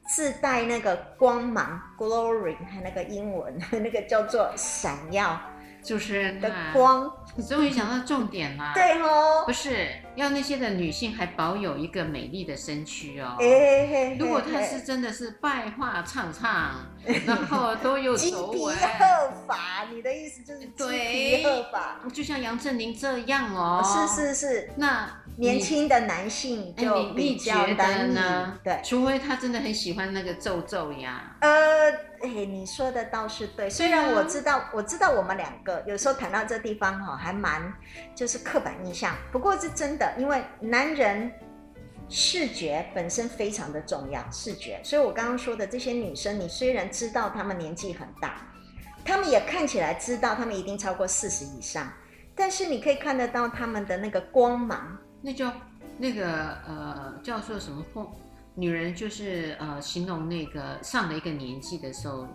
[0.08, 5.40] 自带那个光芒，glory，还有那个英文， 那个叫做闪耀。
[5.82, 8.74] 就是的光，你终于讲到重点啦。
[8.76, 13.38] 对哦，不是要那些的女性还保有一个美丽的身躯哦。
[13.40, 16.86] 哎，如果她是真的是拜话唱唱，
[17.26, 23.82] 然后都有皱纹，金皮鹤发，你的意思就是金皮鹤发，就像杨振宁这样哦。
[23.82, 28.60] 是是是，那年轻的男性就比较单呢？
[28.64, 31.36] 对，除非他真的很喜欢那个皱皱呀。
[31.42, 31.50] 呃。
[32.22, 33.70] 哎，你说的倒是对。
[33.70, 37.74] 虽然我知道，我知道我们两个有时候谈到这地方哈，还蛮
[38.14, 39.16] 就是刻板印象。
[39.32, 41.32] 不过是真的，因为男人
[42.10, 44.82] 视觉本身非常的重要，视觉。
[44.84, 48.46] 所以我刚刚说的这些女生，你虽然知道她们年纪很大，
[49.06, 51.90] 她们也看起来知道她们一定超过四十以上，
[52.36, 55.54] 但是你可以看得到她们的那个光芒，那叫
[55.98, 58.08] 那个呃叫做什么风？
[58.56, 62.28] 女人就是呃，形容那个上了一个年纪的时候，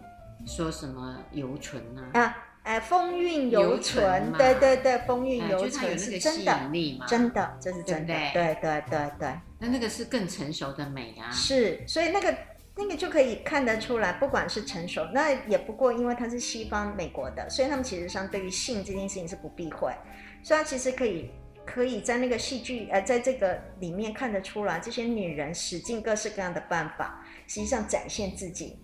[0.47, 2.03] 说什么犹存呢？
[2.14, 6.59] 啊，哎、呃，风韵犹存，对对对，风韵犹存，呃、是真的，
[7.07, 9.35] 真的，这是真的，对对对对对。
[9.59, 11.31] 那那个是更成熟的美啊。
[11.31, 12.35] 是，所以那个
[12.75, 19.92] 那个就可以看得出来，不管是成熟，那也不过因为它是西方美国的，所以他们其实上对于性这件事情是不避讳，
[20.42, 21.31] 所以它其实可以。
[21.66, 28.79] 可以在那个戏剧，呃，在这个里面看得出来，这些女人使尽各式各样的办法，实际上展现自己，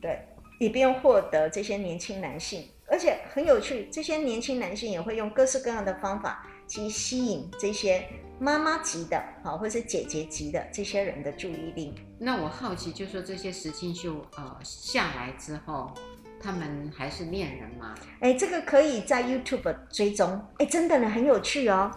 [0.00, 0.18] 对，
[0.58, 8.04] 以便获得这些年轻男性，而且很有趣，这些年轻男性也会用各式各样的方法去吸引这些
[8.38, 11.94] 妈妈级的，好，或是姐姐级的这些人的注意力。
[12.18, 15.92] 那我好奇，就是说这些实境秀呃下来之后，
[16.40, 17.94] 他们还是恋人吗？
[18.20, 21.90] 哎，这个可以在 YouTube 追踪，哎，真的呢，很有趣哦。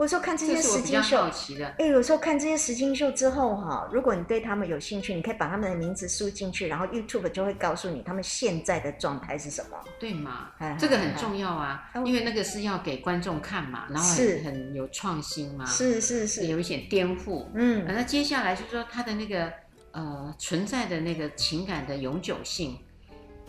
[0.00, 1.30] 我说看这些实境秀，
[1.76, 10.52] 哎，有时候看这些实境秀之后哈，如果你对他们有兴趣，你可以把他们的名字输进去，然后 YouTube 就会告诉你他们现在的状态是什么，对吗？
[10.78, 19.52] 这个很重要啊，因为那个是要给观众看嘛，然后很很有创新嘛，是是是，有一些颠覆，嗯，那接下来就是说他的那个
[19.90, 22.78] 呃存在的那个情感的永久性。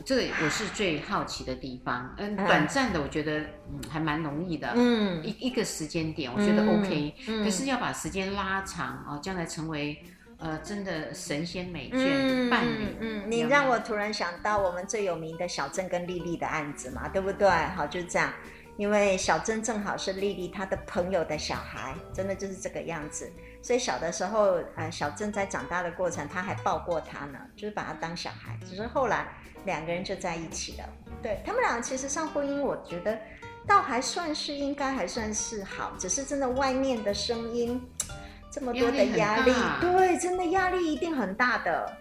[0.05, 10.03] 这个我是最好奇的地方，嗯，短暂的我觉得嗯还蛮容易的，嗯，一一个时间点我觉得 OK，可是要把时间拉长哦，将来成为
[10.37, 17.47] 呃真的神仙美眷的伴侣，嗯，你让我突然想到我们最有名的小镇跟丽丽的案子嘛，对不对？
[17.75, 18.33] 好，就是这样，
[18.77, 29.27] 因为小镇正好是丽丽她的朋友的小孩，真的就是这个样子，所以小的时候，呃，小镇在长大的过程，他还抱过她呢，就是把她当小孩，只是后来。
[29.65, 30.89] 两个人就在一起了，
[31.21, 33.17] 对，他们俩其实上婚姻，我觉得
[33.67, 37.81] 倒还算是应该还算是好，只是真的外面的声音
[38.51, 41.97] 这么多的压力，对，真的压力一定很大的。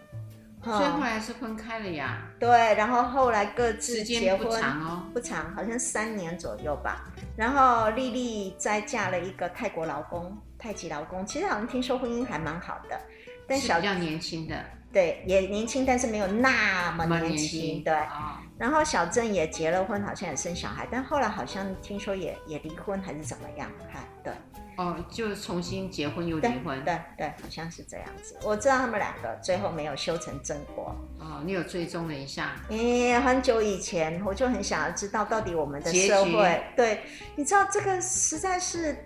[0.62, 2.22] 所以后来是分开了呀。
[2.38, 7.06] 对，然后后来各自结婚，不长哦，不长，好像三年左右吧。
[7.34, 13.00] 然后丽丽再嫁了一个泰国老公，太极老公，其实好像听说婚姻还蛮好的，
[13.46, 14.62] 但小比较年轻的。
[14.92, 17.36] 对，也年轻，但是没有那么年轻。
[17.36, 23.70] 年轻对，哦、然后小郑也结了婚，好像也生小孩，但后来好像听说也也离婚还是怎么样？
[23.92, 24.32] 哈，对。
[24.76, 26.82] 哦，就重新结婚又离婚。
[26.84, 28.34] 对对，对，好像是这样子。
[28.42, 30.96] 我知道他们两个最后没有修成正果。
[31.18, 32.56] 哦，你有追踪了一下？
[32.70, 37.00] 诶，很久以前我就很想要知道，到底我们的社会，局对，
[37.36, 38.96] 你知道这个实在是。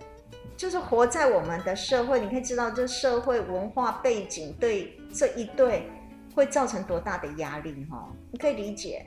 [0.57, 5.87] 就是活在我们的社会，你可以知道这社会文化背景对这一对
[6.35, 8.11] 会造成多大的压力哈？
[8.31, 9.05] 你可以理解，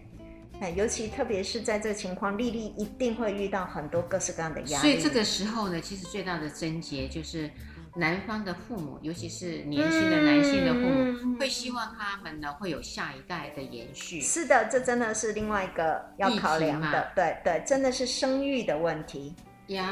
[0.60, 4.88] 哎，尤其特别是在这个情况，丽丽一定会遇到很多各式各样的压力。
[4.88, 7.50] 所以这个时候呢，其实最大的症结就是
[7.94, 14.20] 男方的父母，尤其是年轻的男性的父母，嗯、会希望他们呢会有下一代的延续。
[14.22, 19.34] 是的，这真的是另外一个要考量的，对对，真的是生育的问题。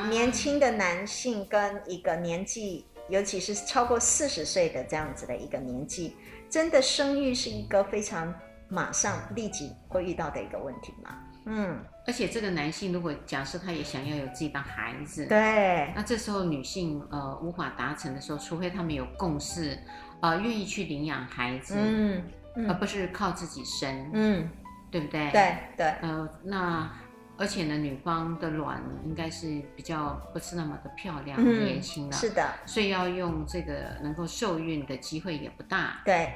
[0.09, 6.17] 年轻的男性跟一个年纪，尤其是超过四十岁的这样子的一个年纪，
[6.51, 8.35] 真的生育是一个非常
[8.69, 11.19] 马上立即会遇到的一个问题嘛？
[11.45, 19.79] 嗯，而且这个男性如果假设他也想要有自己的孩子，对，那这时候女性呃无法达成的时候，除非他们有共识，
[20.21, 22.23] 呃愿意去领养孩子，嗯，
[22.57, 24.51] 嗯，而不是靠自己生，嗯，
[24.91, 25.31] 对不对？
[25.31, 26.91] 对对，呃那。
[27.39, 36.01] 而且呢，女方的卵应该是比较不是那么的漂亮、嗯、年轻了，是的，所以要用这个能够受孕的机会也不大。
[36.05, 36.33] 对，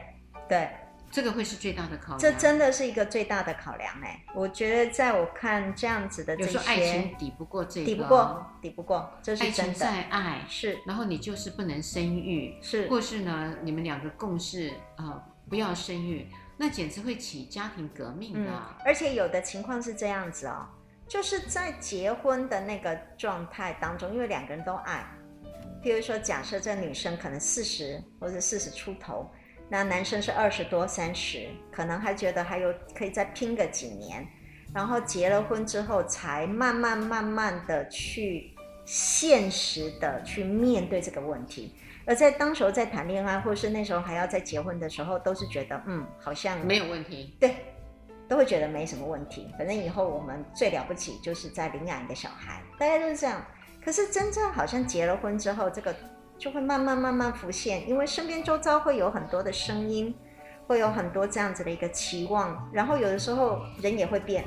[0.48, 0.68] 对，
[1.10, 2.18] 这个会是最大的考量。
[2.18, 4.22] 这真的是一个最大的考量哎！
[4.34, 9.52] 我觉得在我看这样子的这些，有时候爱情抵不过这个，抵不过，抵不过，这是真的。
[9.52, 18.76] 爱情再爱是，然后你就是不能生育，是，或是呢，你们两个共事啊、呃，不要生育，那简直会起家庭革命的、嗯。
[18.84, 20.66] 而且有的情况是这样子哦。
[21.10, 25.04] 就是在结婚的那个状态当中，因为两个人都爱，
[25.82, 29.28] 譬如说，假设这女生可能四十或者四十出头，
[29.68, 34.24] 那男生是二十多三十，可能还觉得还有可以再拼个几年，
[34.72, 41.74] 然后结了婚之后，才慢慢慢慢的去现实的去面对这个问题。
[42.06, 47.56] 而在当时候在谈恋爱，或是那时候还要再结婚的时候，都是觉得嗯，好像没有问题，对。
[48.30, 53.44] 都会觉得没什么问题，反正以后我们最了不起就是在领养一个小孩，大家都是这样。
[53.84, 55.92] 可是真正好像结了婚之后，这个
[56.38, 60.14] 就会慢慢慢慢浮现，因为身边周遭会有很多的声音，
[60.68, 64.44] 会有很多这样子的一个期望，然后有的时候人也会变。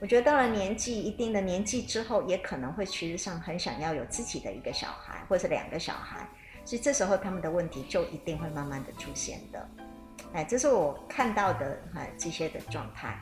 [0.00, 6.24] 我觉得到了年纪一定的年纪之后，也可能会其实上很想要有自己的一个小孩，或者两个小孩，
[6.64, 9.68] 所以这时候他们的问题就一定会慢慢的出现的。
[10.32, 13.18] 哎，这是我看到的哎这些的状态，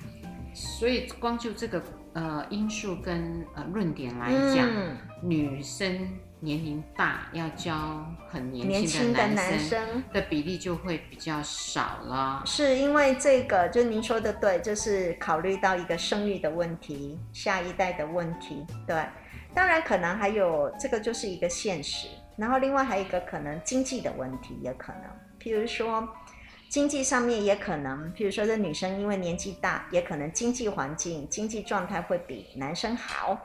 [0.52, 1.82] 所以光就这个
[2.14, 6.08] 呃因素跟呃论点来讲，嗯、女生
[6.40, 12.42] 年龄大要教很年轻的男生的比例就会比较少了。
[12.44, 18.66] 是因为这个，就您说的对，就是考虑到一个生育的问题，下一代的问题。
[18.86, 19.06] 对，
[19.54, 25.02] 当然可能还有这个就是一个现实，然后另外还有一个可能经济的问题也可能，
[25.40, 26.06] 譬如说。
[26.68, 33.38] 经济上面也可能，譬如说这女生因为年纪大，也可能经济环境、经济状态会比男生好，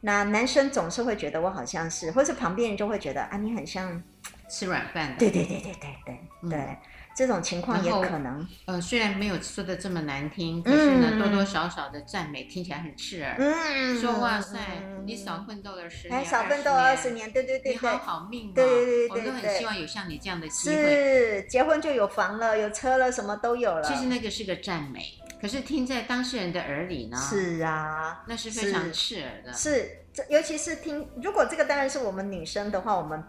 [0.00, 4.02] 那男生总是会觉得我好像是，或是旁边人就会觉得啊，你很像
[4.48, 5.18] 吃软饭的。
[5.18, 6.76] 对对对对对对、嗯、对。
[7.16, 13.34] 这种情况也可能，呃，虽然没有说的这么难听，可是呢，多多少少的赞美听起来很刺耳。
[13.38, 14.58] 嗯，说哇塞，
[15.06, 20.76] 你少奋斗了十年，少奋斗二十年，对对对，你好好命，对对对对，我都很希望有像你这样的机会。
[20.76, 23.82] 是，结婚就有房了，有车了，什么都有了。
[23.82, 25.02] 其实那个是个赞美，
[25.40, 27.16] 可是听在当事人的耳里呢？
[27.16, 29.50] 是啊，那是非常刺耳的。
[29.54, 33.24] 是，这尤其是听，如果这个当然是我们女生的话，我们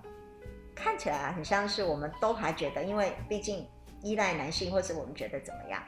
[0.75, 3.65] 看起来很像是我们都还觉得，因为毕竟。
[4.07, 5.81] 依赖男性，或是我们觉得怎么样？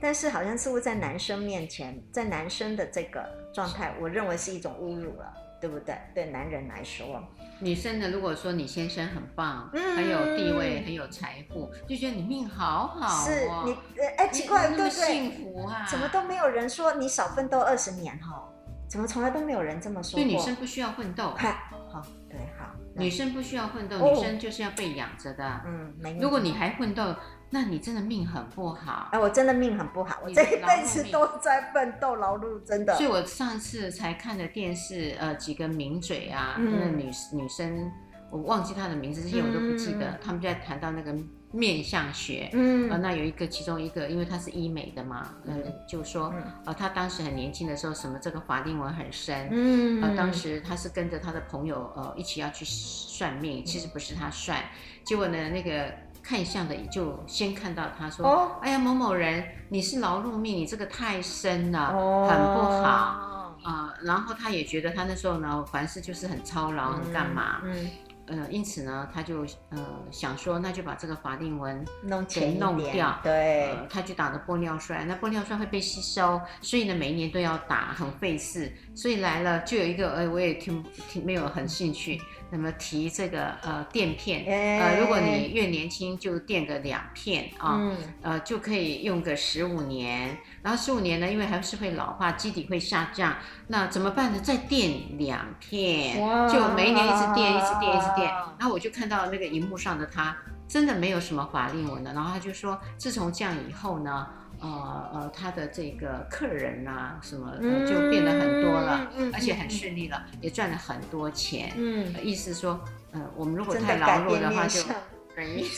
[0.00, 5.96] 但是好像似乎在男生面前，在男生的这个状态，我认为是一种侮辱了，对不对？
[6.14, 7.22] 对男人来说，
[7.58, 14.90] 女生呢，如果说你先生很棒，嗯、很有地位，很有财富，就觉得你命好好、哦，是你哎，奇怪，对不对？
[14.90, 15.86] 幸福啊！
[15.88, 18.46] 怎么都没有人说你少奋斗二十年哈？
[18.90, 20.22] 怎么从来都没有人这么说过？
[20.22, 21.34] 对，女生不需要奋斗。
[21.34, 25.62] 好，对，好，女生不需要奋斗，女生就是要被养着的。
[25.64, 26.18] 嗯，没。
[26.20, 27.14] 如果你还奋斗。
[27.54, 29.10] 那你真的命很不好。
[29.12, 32.92] 哎，我真的命很不好，我这一辈子都在奋斗劳碌，真的。
[32.96, 37.92] 所以我上次才看的电视，呃，几个名嘴啊，那女女生，
[38.28, 40.18] 我忘记她的名字，这些我都不记得。
[40.20, 41.14] 他们就在谈到那个
[41.52, 54.60] 面相学，嗯，那有一个其中一个，因为她是医美的嘛，嗯，就说，呃，她当时很年轻的时候，什么这个法令纹很深，嗯，呃，当时她是跟着她的朋友，呃，一起要去算命，其实不是她算，
[55.04, 55.94] 结果呢，那个。
[56.24, 67.60] 看相的也就先看到他说：“哦、哎呀，某某人，你是劳碌命，你这个太深了，哦、很不好啊、呃。”然后他也觉得他那时候呢，凡事就是很操劳，很干嘛。
[67.64, 67.90] 嗯嗯
[68.26, 69.78] 呃，因此呢，他就呃
[70.10, 73.20] 想说，那就把这个法令纹弄给弄掉。
[73.22, 78.72] 对、呃，他就打了玻尿酸，那玻尿酸会被吸收，所以呢，每一年都要打，很费事。
[78.94, 82.18] 所以来了就有一个，呃，我也听听没有很兴趣。
[82.56, 90.38] 那么提这个呃垫片，呃，如果你越年轻就垫个两片啊，嗯、呃，就可以用个十五年。
[90.62, 93.34] 然后十五年呢，因为还是会老化，基底会下降，
[93.66, 94.38] 那怎么办呢？
[94.38, 96.16] 再垫两片，
[96.48, 98.30] 就每一年一直垫，一直垫，一直垫。
[98.56, 100.36] 然后我就看到那个荧幕上的他，
[100.68, 102.14] 真的没有什么法令纹的。
[102.14, 104.28] 然后他就说，自从这样以后呢，
[104.64, 111.72] 呃呃，他的这个客人啊什么、呃、就变得很多了，嗯、而且很顺利了，嗯、也赚了很多钱。
[111.76, 112.80] 嗯，意思说，
[113.12, 114.88] 呃，我们如果太劳碌的话就，就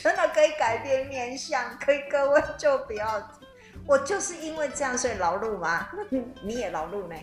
[0.03, 3.21] 真的可以改变面相，可以各位就不要。
[3.87, 5.89] 我就是因为这样，所以劳碌嘛？
[6.43, 7.17] 你也劳碌呢？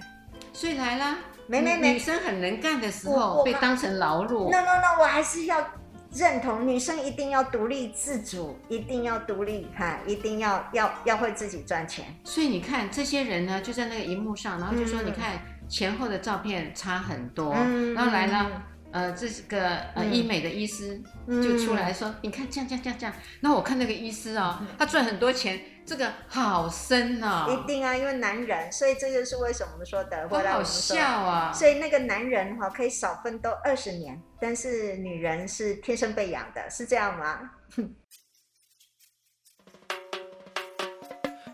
[0.52, 4.52] 所以来了，没没没，女生很能干的时候被当成劳碌。
[4.52, 5.66] No no no，我还是要
[6.14, 12.06] 认同女生一定要独立自主，一定要独立，哈，一定要要要会自己赚钱。
[12.24, 18.64] 所以你看这些人呢，就在那个荧幕上，然后就说你看前后的照片差很多，嗯、然后来了。
[18.94, 23.16] 呃，这个呃医美的医师就出来说，嗯、你看这样这样这样这样。
[23.40, 27.52] 那我看那个医师啊、哦，他赚很多钱，这个好深啊、哦。
[27.52, 30.28] 一定啊，因为男人，所以这就是为什么我们说的。
[30.30, 31.52] 好好笑啊！
[31.54, 37.52] 所以那个男人哈可以少奋斗二十年，但是女人是天生被养的，是这样吗？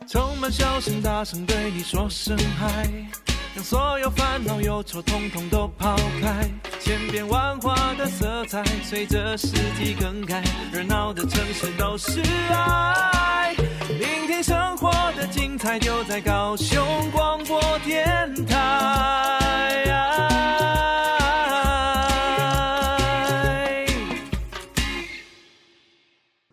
[0.07, 2.87] 充满笑声，大声对你说声嗨。
[3.55, 6.47] 将所有烦恼忧愁统统都抛开，
[6.79, 13.38] 千变万化的色彩随着四季更改，热闹的城市都是爱。
[13.99, 18.55] 聆听生活的精彩，就在高雄广播电台。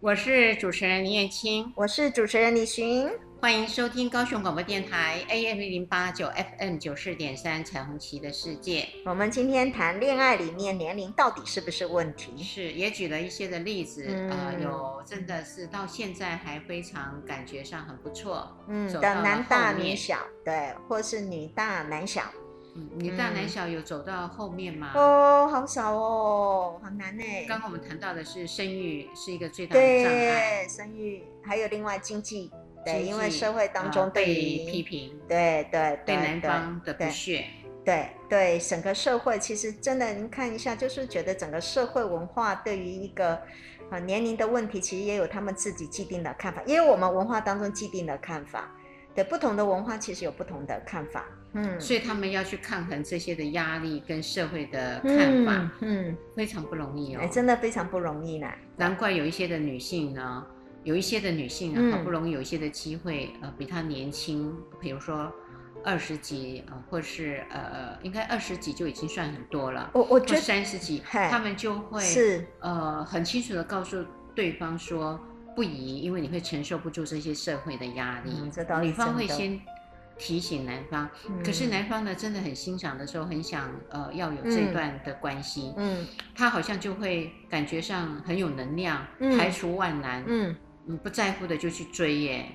[0.01, 3.11] 我是主持人林燕青，我是主持人李寻。
[3.47, 6.29] 欢迎收听高雄广播电台 AM 一零八九
[6.59, 8.89] FM 九四点三彩虹旗的世界。
[9.05, 12.43] 我们今天谈恋爱里面年龄到底是不是问题？
[12.43, 22.25] 是，也举了一些的例子，嗯、呃，有真的是到现在还非常感觉上很不错，嗯，的男大女小，对，或是女大男小，
[22.75, 24.91] 嗯，女大男小有走到后面吗？
[24.97, 27.23] 嗯、哦，好少哦，好难呢。
[27.47, 32.51] 刚刚我们谈到的是生育是一个最大的障碍，对，生育还有另外经济。
[32.87, 37.45] 对，因为社会当中对于批评，对对对男方的不屑，
[37.85, 43.37] 对对整个社会其实真的，您看一下，就是觉得整个社会文化对于一个
[43.91, 48.71] 啊年龄的问题，其实也有他们自己既定的看法，也有我们文化当中既定的看法。
[49.17, 58.47] 对，不同的文化其实有不同的看法，嗯，所以他们要去抗衡这些的压力跟社会的看法，嗯，嗯非常不容易哦，真的非常不容易呢。
[58.77, 60.47] 难怪有一些的女性呢。
[60.87, 65.33] 有一些的女性啊，好不容易有一些的机会，呃，比她年轻，比如说，
[65.85, 69.91] 二十几，呃，或是呃，应该二十几就已经算很多了。
[69.95, 75.21] 我我觉得三十几，他们就会是呃很清楚的告诉对方说
[75.57, 78.31] 不宜，因为你会承受不住这些社会的压力。
[78.37, 79.61] 嗯、女方会先
[80.17, 85.75] 提醒男方，嗯、可是男方呢真的很欣赏的时候，很想呃要有这段的关系。
[85.77, 90.23] 嗯，他好像就会感觉上很有能量，嗯、排除万难。
[90.29, 90.55] 嗯
[90.87, 92.47] 你，不在乎的就去追耶。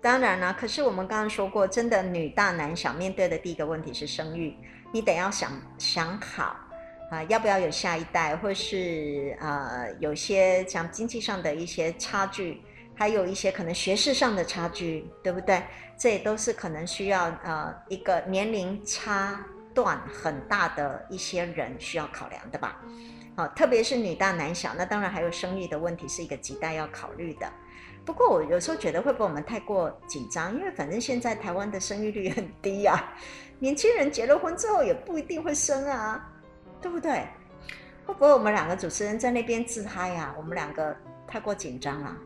[0.00, 4.56] 当然了，可是我们刚刚说过，真的女大男小，面对的第一个问题是生育，
[4.92, 6.56] 你得要想想好
[7.10, 12.62] 啊，要不要有下一代，或是呃有些像经济上的一些差距，
[12.96, 15.62] 还有一些可能学识上的差距，对不对？
[15.96, 22.80] 这也都是可能需要呃一个年龄差段很大的一些人需要考量的吧？
[23.36, 27.50] 好，特别是女大男小，那当然还有生育的问题是一个亟待要考虑的。
[28.04, 30.54] 不过我有时候觉得会不会我们太过紧张？
[30.54, 33.14] 因为反正现在台湾的生育率很低啊，
[33.58, 36.30] 年轻人结了婚之后也不一定会生啊，
[36.80, 37.26] 对不对？
[38.04, 40.34] 会不会我们两个主持人在那边自嗨啊？
[40.36, 40.96] 我们两个
[41.26, 42.16] 太过紧张了？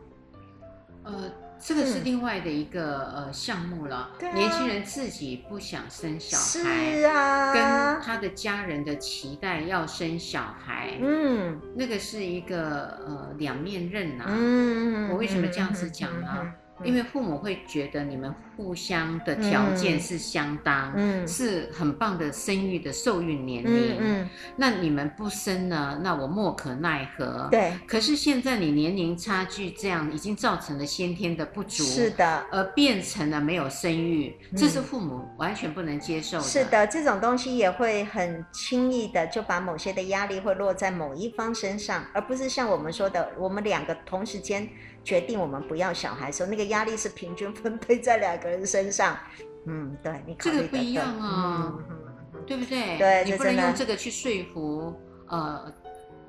[1.03, 1.31] 呃。
[1.59, 3.95] 这个是另外的一个、嗯、呃项目了。
[3.95, 14.29] 啊、年轻人自己不想生小孩，是啊，跟他的家人的期待要生小孩，嗯，那个是一个呃两面刃呐、啊。
[14.29, 16.27] 嗯，我为什么这样子讲呢？
[16.39, 27.47] 嗯嗯嗯嗯因为父母会觉得你们互相的条件是相当，嗯，是很棒的生育的受孕年龄，嗯，嗯，那你们不生呢，那我莫可奈何。
[27.51, 36.43] 对，可是现在你年龄差距这样，已经造成了先天的不足，是的，而变成了没有生育，这是父母完全不能接受的。
[36.43, 44.67] 是的，这种东西也会很轻易的就把某些的压力会落在某一方身上，而不是像我们说的，我们两个同时间。
[45.03, 49.17] 决定我们不要小孩的时候，那个压力是平均分配在两个人身上。
[49.65, 52.97] 嗯，对，你考虑的这个不一样啊，嗯、对不对？
[52.97, 55.71] 对，你不能用这个去说服呃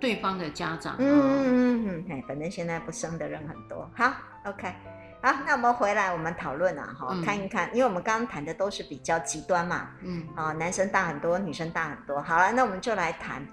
[0.01, 0.97] 对方的家长。
[0.99, 3.89] 嗯嗯嗯嗯，哎，反正现在不生的人很多。
[3.95, 4.12] 好
[4.45, 4.75] ，OK，
[5.23, 12.21] 好，那我们回来我们讨论啊，哈，看一看，因为我们刚刚谈的都是比较极端嘛，嗯，啊，男生大很多，女生大很多。
[12.23, 13.47] 好了，那我们就来谈。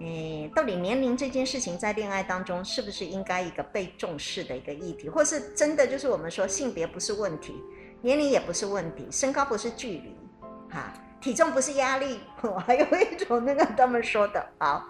[0.00, 7.60] 诶，到底年龄这件事情在恋爱当中是不是应该一个被重视的一个议题，或是真的就是我们说性别不是问题，
[8.00, 10.16] 年龄也不是问题，身高不是距离，
[10.70, 14.84] 哈，体重不是压力， 我还有一种那个他们说的，好。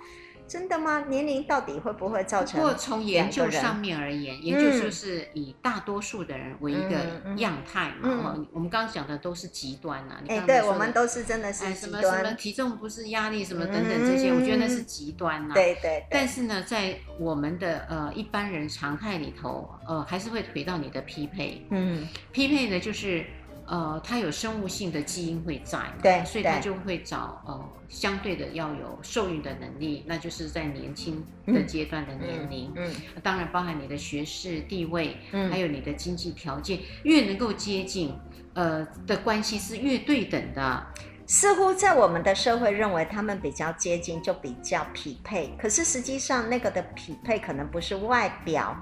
[0.49, 1.05] 真的吗？
[1.09, 2.61] 年龄到底会不会造成？
[2.61, 6.96] 不过从研究上面而言，研究就是以大多数的人为一个
[7.36, 8.03] 样态嘛。
[8.03, 10.20] 嗯嗯、我们刚刚讲的都是极端啊。
[10.26, 12.03] 哎，对，我们都是真的是极端。
[12.03, 15.55] 什么什么体重不是压力，什么等等这些，嗯、我觉得那是极端呐、啊。
[15.55, 16.07] 对，对对。
[16.11, 21.66] 但是呢，在我们的呃一般人常态里头，呃，还是会回到你的匹配。
[21.70, 22.09] 嗯。
[22.32, 23.24] 匹配呢，就是。
[23.71, 38.14] 呃，他有生物性的基因会在，对，所以他就会找呃相对的要有受孕的能力，那就是在年轻的阶段的年龄，嗯，嗯，当然包含你的学识地位，嗯，还有你的经济条件，越能够接近，
[38.55, 40.87] 呃的关系是越对等的。
[41.27, 48.75] 似乎在我们的社会认为他们比较接近就比较匹配，可是实际上那个的匹配可能不是外表。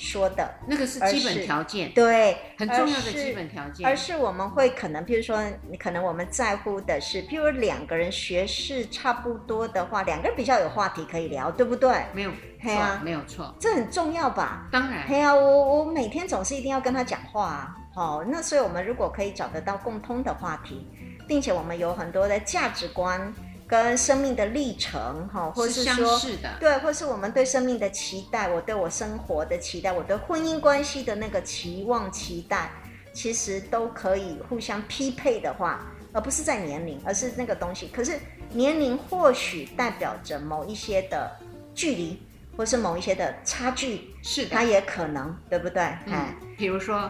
[0.00, 3.86] 说的那个是基本条件，对，很重要的基本条件。
[3.86, 5.38] 而是我们会可能，譬如说，
[5.70, 12.06] 你可能我们在乎的是，譬如两个人学识差不多的话，两个人比较有话题可以聊，对不对？
[12.14, 12.30] 没有
[12.62, 14.66] 错，没有错，这很重要吧？
[14.72, 15.06] 当然。
[15.06, 17.76] 对啊，我我每天总是一定要跟他讲话啊。
[17.94, 20.88] 好，那所以我们如果可以找得到共通的话题，
[21.28, 23.30] 并且我们有很多的价值观。
[23.70, 32.72] 跟生命的历程，哈，或是说，是的，对，或是我们对生命的期待，我对我生活的期待，我对婚姻关系的那个期望、期待，
[33.12, 37.86] 其实都可以互相匹配的话，而不是在年龄，而是那个东西。
[37.94, 38.18] 可是
[38.52, 41.30] 年龄或许代表着某一些的
[41.72, 42.20] 距离，
[42.56, 45.80] 或是某一些的差距，是的，它也可能，对不对？
[46.06, 47.08] 嗯，比如说。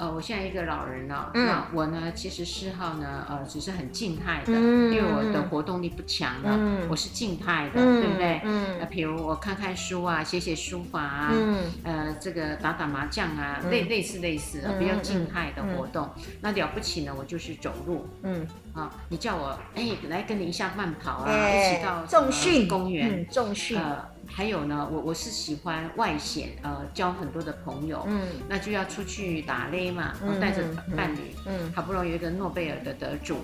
[0.00, 8.40] 呃，我现在一个老人了，嗯、那我呢，其实嗜好呢，呃，只是很静态的，嗯、因为我的活动力不强了，嗯、我是静态的，嗯、对不对？
[8.42, 16.08] 嗯，那比如我看看书啊，写写书法啊，嗯，呃，这个打打麻将啊，类、嗯、类似类似的，比较静态的活动。
[16.40, 24.08] 那了不起呢，我就是走路，嗯，啊，你叫我哎来跟你一下慢跑啊，欸、一起到重训公园，重训，呃。
[24.32, 30.62] 还有呢，我我是喜欢外显，呃，交很多的朋友，嗯，那就要出去打擂嘛，带着
[30.96, 33.38] 伴侣，嗯，好不容易有一个诺贝尔的得主，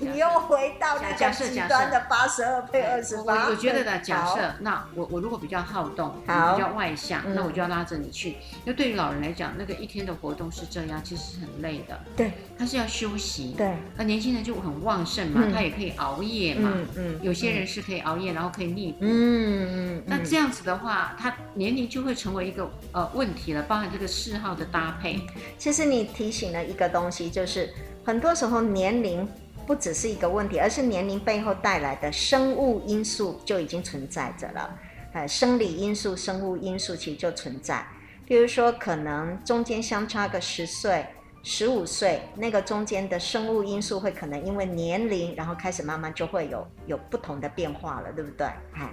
[0.00, 3.46] 你又回到那个极端的八十二配二十八。
[3.46, 8.30] 我我觉得呢，假设那我我如果比较好动，好比较外向，那我就要拉着你去。
[8.30, 11.98] 因为对于老人来讲，那个一天的活动是这样，其实是很累的。
[12.16, 13.54] 对，他是要休息。
[13.56, 16.72] 对，那年轻人就很旺盛嘛，他也可以熬夜嘛。
[16.96, 18.98] 嗯，有些人是可以熬夜，然后可以逆补。
[19.02, 20.02] 嗯嗯。
[20.06, 25.20] 那这样子的话，他年龄就会成为一个呃问题了，包含这个嗜好的搭配。
[25.58, 27.72] 其实你提醒了一个东西，就是
[28.04, 29.28] 很多时候年龄。
[29.66, 34.78] 不只是一个问题，而是年龄背后带来的生物因素就已经存在着了。
[35.12, 37.84] 呃，生理因素、生物因素其实就存在。
[38.24, 41.06] 比如说，可能中间相差个十岁、
[41.42, 48.46] 十五岁，那个中间的生物因素会可能因为年龄，然后开始慢慢就会有有不同的变化了，对不对？
[48.74, 48.90] 哎，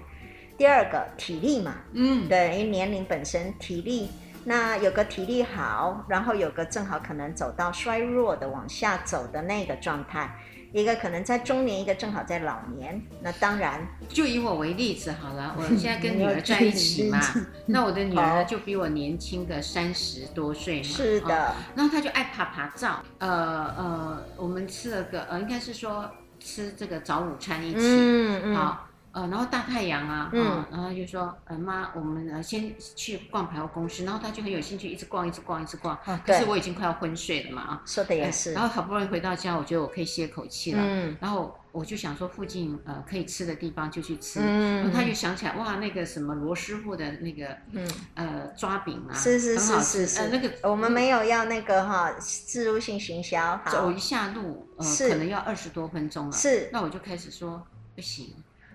[0.58, 4.10] 第二个体力嘛，嗯，对，因为年龄本身体力，
[4.46, 10.34] 那有个体力好，然后有个正好可能走到衰弱的往下走的那个状态。
[10.74, 13.00] 一个可能在中年，一个正好在老年。
[13.22, 15.56] 那当然，就以我为例子好了。
[15.58, 17.22] 我 现在跟女儿在一起嘛，
[17.68, 20.84] 那我的女儿就比我年轻个三十多岁嘛。
[20.84, 21.50] 是的。
[21.50, 23.04] 哦、然后她就爱爬爬照。
[23.20, 26.10] 呃呃，我们吃了个呃，应该是说
[26.40, 27.78] 吃这个早午餐一起。
[27.80, 28.56] 嗯嗯。
[28.56, 28.90] 好。
[29.14, 35.96] 呃，然后大太阳啊，嗯，然后就说，呃，妈，我们呃先去逛百货公司，然后他就很有兴趣，一直逛，一直逛，一直逛。
[36.04, 37.82] 啊可是我已经快要昏睡了嘛，啊。
[37.86, 38.54] 说的也是。
[38.54, 40.80] 然后好不容易回到家，我觉得我可以歇口气了。
[40.82, 41.16] 嗯。
[41.22, 44.40] 然后我就想说，附近呃可以吃的地方就去吃。
[44.42, 44.78] 嗯。
[44.78, 50.20] 然后他就想起来，哇，那个什么罗师傅的那个，嗯，呃，抓饼啊，是是是是是。
[50.22, 53.62] 呃，那个我们没有要那个哈，自入性行销。
[53.70, 56.32] 走一下路，呃，可能要二十多分钟了。
[56.32, 56.70] 是。
[56.74, 57.62] 那我就开始说，
[57.96, 58.34] 不行。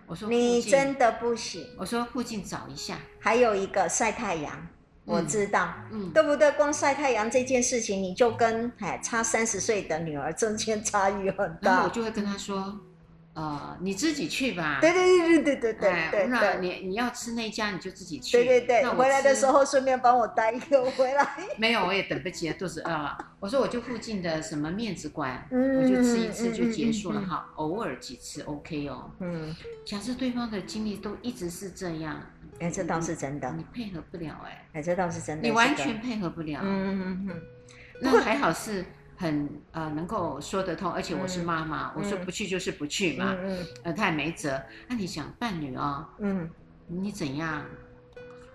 [0.08, 1.66] 我说你真的不行。
[1.76, 4.66] 我说附近找一下，还有一个晒太阳，
[5.04, 6.50] 我知道，嗯，对不对？
[6.52, 11.70] 光晒太阳这件事情，你就跟哎差三十岁的女儿中间差异很大。
[11.70, 12.80] 然后我就会跟他说。
[13.38, 14.78] 呃，你自己去吧。
[14.80, 16.26] 对对对对对对对。
[16.26, 18.36] 那你你要吃那家，你就自己去。
[18.36, 18.84] 对对对。
[18.88, 21.36] 回来的时候顺便帮我带一个回来。
[21.56, 23.16] 没有，我也等不及了，肚子饿了。
[23.38, 29.08] 我说我就附近的什么面子馆，我就吃一次就结束了哈，偶尔几次 OK 哦。
[29.20, 29.54] 嗯。
[29.86, 32.20] 假设对方的经历都一直是这样，
[32.58, 33.48] 哎，这倒是真的。
[33.56, 34.66] 你配合不了哎。
[34.72, 35.46] 哎，这倒是真的。
[35.46, 36.58] 你完全配合不了。
[36.64, 37.42] 嗯嗯嗯。
[38.02, 38.84] 那还好是。
[39.20, 44.50] 很呃能够说得通，而且我是妈妈，嗯、我说不去就是不去嘛，嗯嗯、呃他也没辙。
[44.86, 46.48] 那、啊、你想伴侣哦，嗯，
[46.86, 47.64] 你怎样？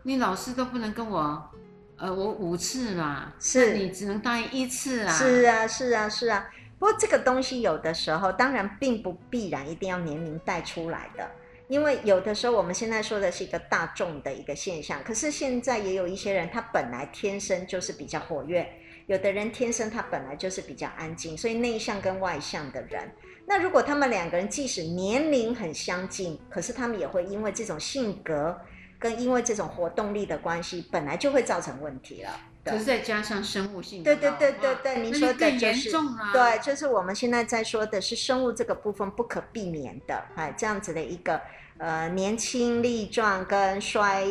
[0.03, 1.49] 你老是都不能跟我，
[1.97, 5.11] 呃我五次嘛，是你只能答应一次啊。
[5.11, 6.49] 是啊是啊是啊。
[6.79, 11.29] 不过这个东西有的时候当然并不必然一定要年龄带出来的，
[11.67, 18.65] 因为有的时候我们现在说的是一个大众的一个现象，可是现在也有一些人他本来天生就是比较活跃。
[19.07, 23.11] 有的人天生他本来就是比较安静，所以内向跟外向的人，
[23.45, 28.57] 那如果他们两个人即使年龄很相近，可是他们也会因为这种性格
[28.97, 32.29] 跟因为这种活动力的关系，本来就会造成问题了。
[32.63, 35.91] 可是再加上生物性对对对对对，你说的就是
[36.31, 41.41] 对，就是我们现在在说的是生物这个部分不可避免的，哎，这样子的一个
[41.77, 44.23] 呃年轻力壮跟衰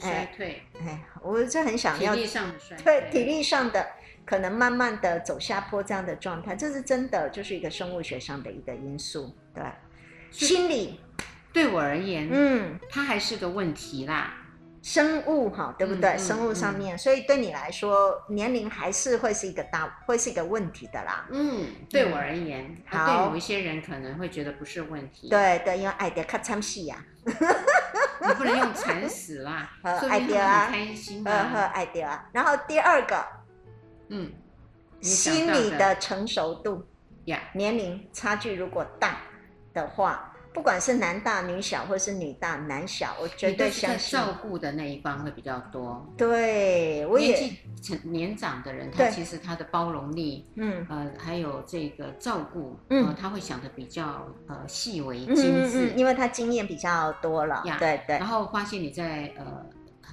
[0.00, 3.86] 衰退，哎，我就很想要体力上的衰退，对体力上的。
[4.28, 9.64] 可能慢慢的走下坡这样的状态，这是真的，就是一个生物学上的一个因素，对。
[10.30, 11.00] 心理
[11.54, 14.34] 对我而言，嗯，它还是个问题啦。
[14.82, 16.10] 生物哈，对不对？
[16.10, 21.26] 嗯、生物上面，嗯、所以对你来说，年龄还是会是一个大，会是一个问题的啦。
[21.30, 25.30] 嗯，对我而言，好，对某一些人可能会觉得不是问题。
[25.30, 27.02] 对对，因为爱的看参戏呀。
[27.24, 32.28] 你不能用惨死啦， 爱的啊，开心啊，爱的啊。
[32.32, 33.37] 然后第二个。
[34.10, 34.30] 嗯，
[35.00, 36.84] 心理的成熟度
[37.26, 37.56] 呀，Yeah.
[37.56, 39.20] 年龄差距如果大
[39.74, 46.04] 的话，不管是男大女小，或是女大男小，我绝对相信照顾的那一方会比较多。
[46.16, 55.36] 对，我也年纪成年长的人，他其实他的包容力，嗯呃，还有这个照顾，嗯、呃，他会想的比较呃细微精
[55.70, 57.62] 致、嗯嗯，因为他经验比较多了。
[57.64, 57.78] Yeah.
[57.78, 59.64] 对对，然后发现你在呃。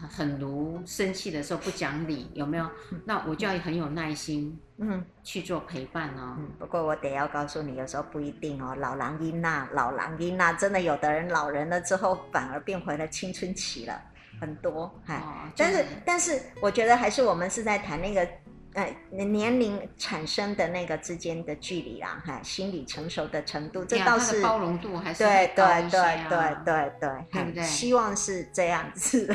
[0.09, 2.69] 很如生气的时候不讲理，有没有？
[3.05, 6.35] 那我就要很有耐心，嗯，去做陪伴哦。
[6.37, 8.75] 嗯，不过我得要告诉你，有时候不一定哦。
[8.75, 14.01] 老狼音呐，老狼音呐，真的有的人老人了之后反而变回了青春期了，
[14.39, 14.93] 很多。
[15.05, 15.21] 哎，
[15.55, 18.27] 但是但是，我觉得还是我们是在谈那个。
[18.75, 25.99] 哎，年龄产生的那个之间的距离啦，哈，心理成熟的程度，这倒是包容度还是对对对
[26.29, 27.63] 对对对，对不对？
[27.63, 29.33] 希望是这样子。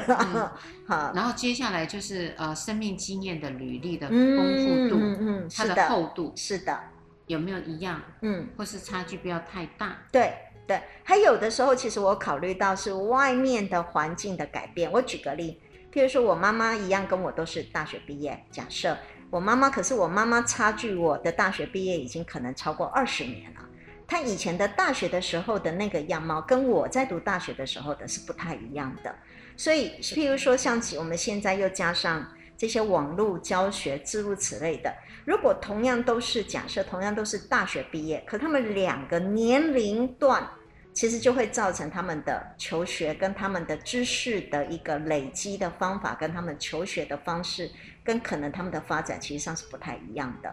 [0.86, 6.78] 好，然后接下来就是呃，生命经验的履历的丰富度，嗯嗯，它的厚度，是的，
[7.26, 8.00] 有没有一样？
[8.20, 9.96] 嗯，或是差距不要太大。
[10.12, 10.34] 对
[10.66, 14.92] 对，还有的时候，其实我考虑到是外面的环境的改变。
[14.92, 15.60] 我举个例，
[15.92, 18.96] 譬如说我妈妈一样跟我都是大学毕业，假设
[19.30, 23.60] 我妈妈，可是我妈妈差距我的大学毕业已经可能超过二十年了。
[24.06, 29.14] 她以前的大学的时候的那个样貌，跟我在读大学的时候的是不太一样的。
[29.56, 32.26] 所以，譬如说，像我们现在又加上
[32.56, 34.92] 这些网络教学，诸如此类的。
[35.24, 40.44] 如果同样都是假设，同样都是大学毕业，可他们两个年龄段，
[40.92, 47.70] 其实就会造成他们的求学跟他们的知识的一个累积的方法，跟他们求学的方式，
[48.10, 50.52] 跟可能他们的发展其实上是不太一样的。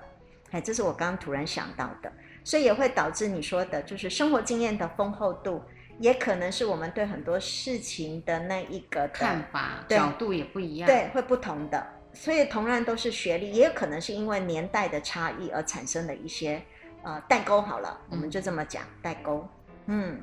[0.52, 2.12] 哎，这是我刚刚突然想到的。
[2.44, 5.64] 所以也会导致你说的，就是生活经验的丰厚度，
[5.98, 11.84] 也可能是我们对很多事情的那一个看法角度也不一样，对，会不同的。
[12.14, 16.62] 所以同样都是学历，也有可能是因为年代的差异而产生的一些
[17.02, 17.60] 呃代沟。
[17.60, 19.48] 好了，我们就这么讲代沟，
[19.88, 20.22] 嗯。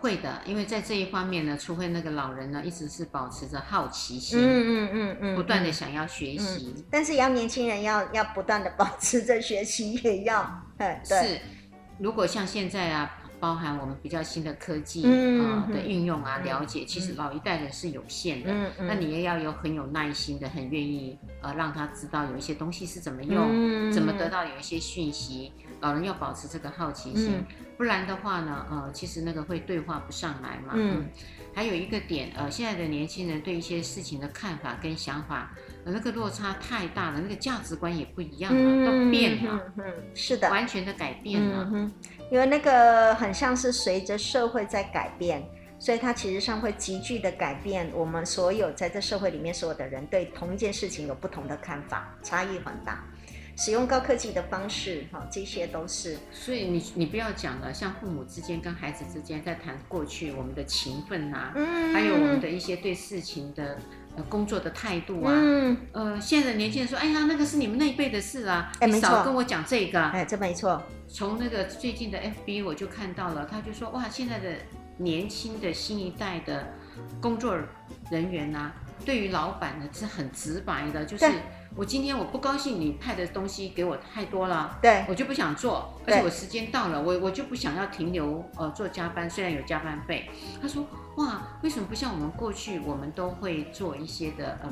[0.00, 11.40] 会的，因为在这一方面呢，除非那个老人呢一直是保持着好奇心，嗯嗯嗯嗯，不断的想要学习，嗯、但是要年轻人要要不断的保持着学习，也要，对，是，
[11.98, 13.17] 如果像现在啊。
[13.40, 30.74] 包含我们比较新的科技啊、嗯呃、的运用啊，嗯、了解，其实老一代人是有限的，那你也要有很有耐心的，很愿意呃让他知道有一些东西是怎么用，嗯、怎么得到有一些讯息，老人要保持这个好奇心，嗯、不然的话呢，呃，其实那个会对话不上来嘛。
[31.54, 35.50] 还有一个点，呃，现在的年轻人对一些事情的看法跟想法。
[35.90, 39.84] 那个落差太大了，那个价值观也不一样了，嗯、都变了，嗯，
[40.14, 41.66] 是的，完全的改变了。
[41.72, 41.90] 嗯，
[42.30, 45.42] 因为那个很像是随着社会在改变，
[45.78, 53.04] 所以它其实上会急剧的改变我们所有在这社会里面所有的人对同一件事情有不同的看法，差异很大。
[53.56, 56.16] 使用高科技的方式，哈，这些都是。
[56.30, 63.76] 所以你你不要讲了，像父母之间跟孩子之间在谈过去我们的情分啊，嗯，还有我们的一些对事情的。
[64.24, 70.82] 工作的态度啊，嗯，呃，现在的年轻人说，哎呀，那个是你们那一辈的事啊，哎，没错，少跟我讲这个，哎，这没错。
[71.08, 74.50] 从那个最近的 FB 我就看到了，他就说，哇，现在的
[74.98, 76.74] 年轻的新一代的
[77.20, 77.56] 工作
[78.10, 78.72] 人员啊，
[79.04, 81.26] 对于老板呢是很直白的，就是。
[81.76, 90.28] 我今天我不高兴，你派的东西给我太多了，对，我就不想做，而且我时间到了，我我就不想要停留，呃，做加班，虽然有加班费。
[90.60, 90.84] 他说，
[91.18, 94.70] 哇，为什么不像我们过去，我们都会做一些的，嗯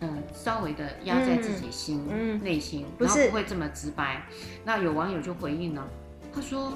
[0.00, 2.06] 嗯，稍微的压在自己心
[2.42, 4.22] 内心，然后不会这么直白。
[4.64, 5.86] 那有网友就回应了，
[6.32, 6.72] 他说，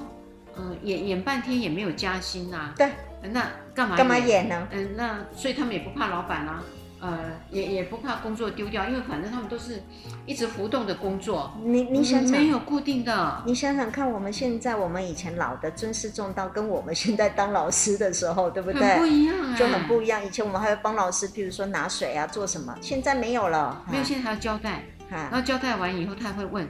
[0.55, 4.67] 呃，演演半天也没有加薪呐，对，那干嘛干嘛演呢？
[4.71, 6.61] 嗯，那所以他们也不怕老板啊。
[7.01, 7.17] 呃，
[7.49, 9.81] 也也不怕工作丢掉，因为反正他们都是
[10.27, 11.51] 一直浮动的工作。
[11.63, 13.43] 你你想想，没有固定的。
[13.43, 18.81] 你想想看，我们现在，我们以前老的尊师重道，跟我们现在当老师的时候，对不对？
[18.81, 20.23] 很不一样，就很不一样。
[20.23, 23.83] 以前我们还会帮老师，比如说拿水啊，做什么，现在没有了。
[23.91, 24.83] 没有，现在还要交代。
[25.09, 26.69] 然后交代完以后，他还会问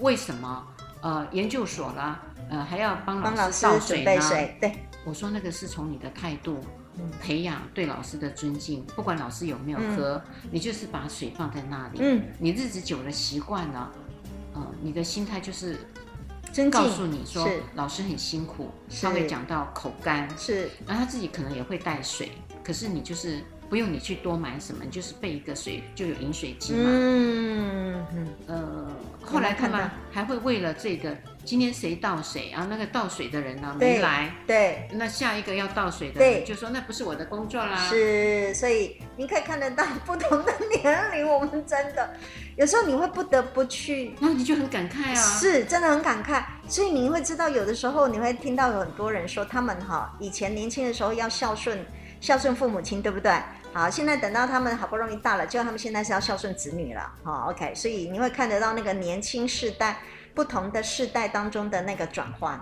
[0.00, 0.66] 为什么？
[1.00, 2.20] 呃，研究所啦，
[2.50, 4.20] 呃，还要帮老师倒水呢？
[4.60, 4.72] 对，
[5.04, 6.58] 我说那个是从你的态度。
[7.20, 11.98] 培养对老师的尊敬，不管老师有没有喝，嗯、你就是把水放在那里。
[12.00, 13.92] 嗯，你日子久了习惯了，
[14.54, 15.78] 呃，你的心态就是
[16.70, 22.32] 告诉你说老师很辛苦，是他会讲到口干，是，然后他自己可能也会带水，
[22.62, 23.42] 可是你就是。
[23.68, 26.84] 不用你去多买什么，你就是备一个水就有饮水机嘛。
[26.84, 28.28] 嗯嗯。
[28.46, 28.90] 呃，
[29.22, 31.14] 后来他们还会为了这个，
[31.44, 32.66] 今天谁倒水啊？
[32.70, 34.32] 那个倒水的人呢没来。
[34.46, 34.88] 对。
[34.92, 37.76] 那下一个要倒水的人就说那不是我的工作啦。
[37.88, 40.52] 是，所以你可以看得到不同的
[40.82, 42.10] 年龄，我们真的
[42.56, 45.14] 有时候你会不得不去，那你就很感慨啊。
[45.14, 46.42] 是，真的很感慨。
[46.66, 51.78] 所以你会知道，有的时候你会听到有很多人说，他们哈以前年轻的时候要孝顺
[52.20, 53.32] 孝顺父母亲，对不对？
[53.72, 57.12] 好，现在等到他们好不容易大了，就他们现在是要孝顺子女了。
[57.22, 60.00] 好，OK，所以你会看得到那个年轻世代
[60.34, 62.58] 不同的世代当中的那个转换。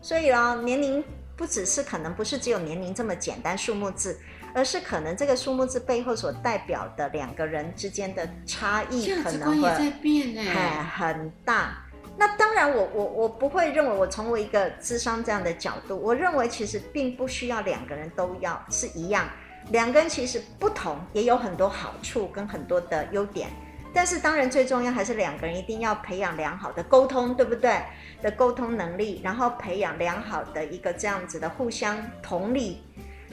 [0.00, 1.04] 所以啊，年龄
[1.36, 4.18] 不只是可能不是只有年龄这么简单数目字，
[4.54, 11.84] 而是可能这个数目字背后所代表的两个人之间的差异可能会在变哎很大。
[12.16, 19.28] 那当然我，我我我不会认为我从我一个智商这样的角度，我认为其实并不需要两个人都要是一样。
[19.70, 23.48] 两个人其实不同，也有很多好处跟很多的优点，
[23.92, 27.82] 但是当然最重要还是两个人一定要培养良好的沟通，对不对？
[28.22, 32.82] 的沟通能力，然后培养良好的一个这样子的互相同理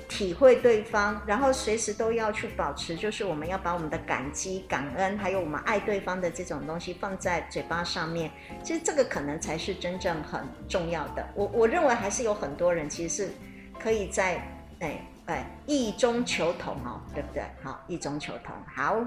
[0.08, 8.30] 体会对方，然后随时都要去保持，就是我们要把我们的感激、感恩，还有我们爱对方的这种东西放在嘴巴上面。
[8.64, 11.28] 其实这个可能才是真正很重要的。
[11.34, 13.34] 我我认为还是有很多人其实是
[13.80, 14.36] 可以在
[14.82, 17.44] 哎哎异中求同哦，对不对？
[17.64, 18.56] 好，异中求同。
[18.74, 18.98] 好，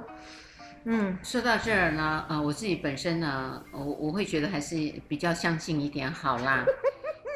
[0.85, 6.65] 嗯，说到这儿呢，呃，我自己本身呢，我我会觉得还是比较相信一点好啦。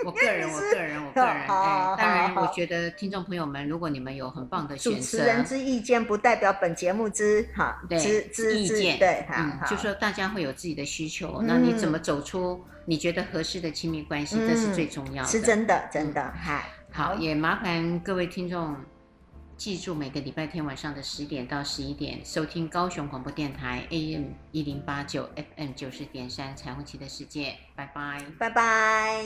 [0.04, 18.76] 我个人，我个人，我个人，哎，当然，我觉得听众朋友们，如果你们有很棒的选择，主持人之意见不代表本节目之哈，之之意见，对，嗯，就说大家会有自己的需求，那你怎么走出你觉得合适的亲密关系，这是最重要的，是真的，真的，嗨，好，也麻烦各位听众
[19.56, 29.24] 记住每个礼拜天晚上的十点到十一点收听高雄广播电台 AM 一零八九 FM 九十点三彩虹旗的世界，拜拜，拜拜。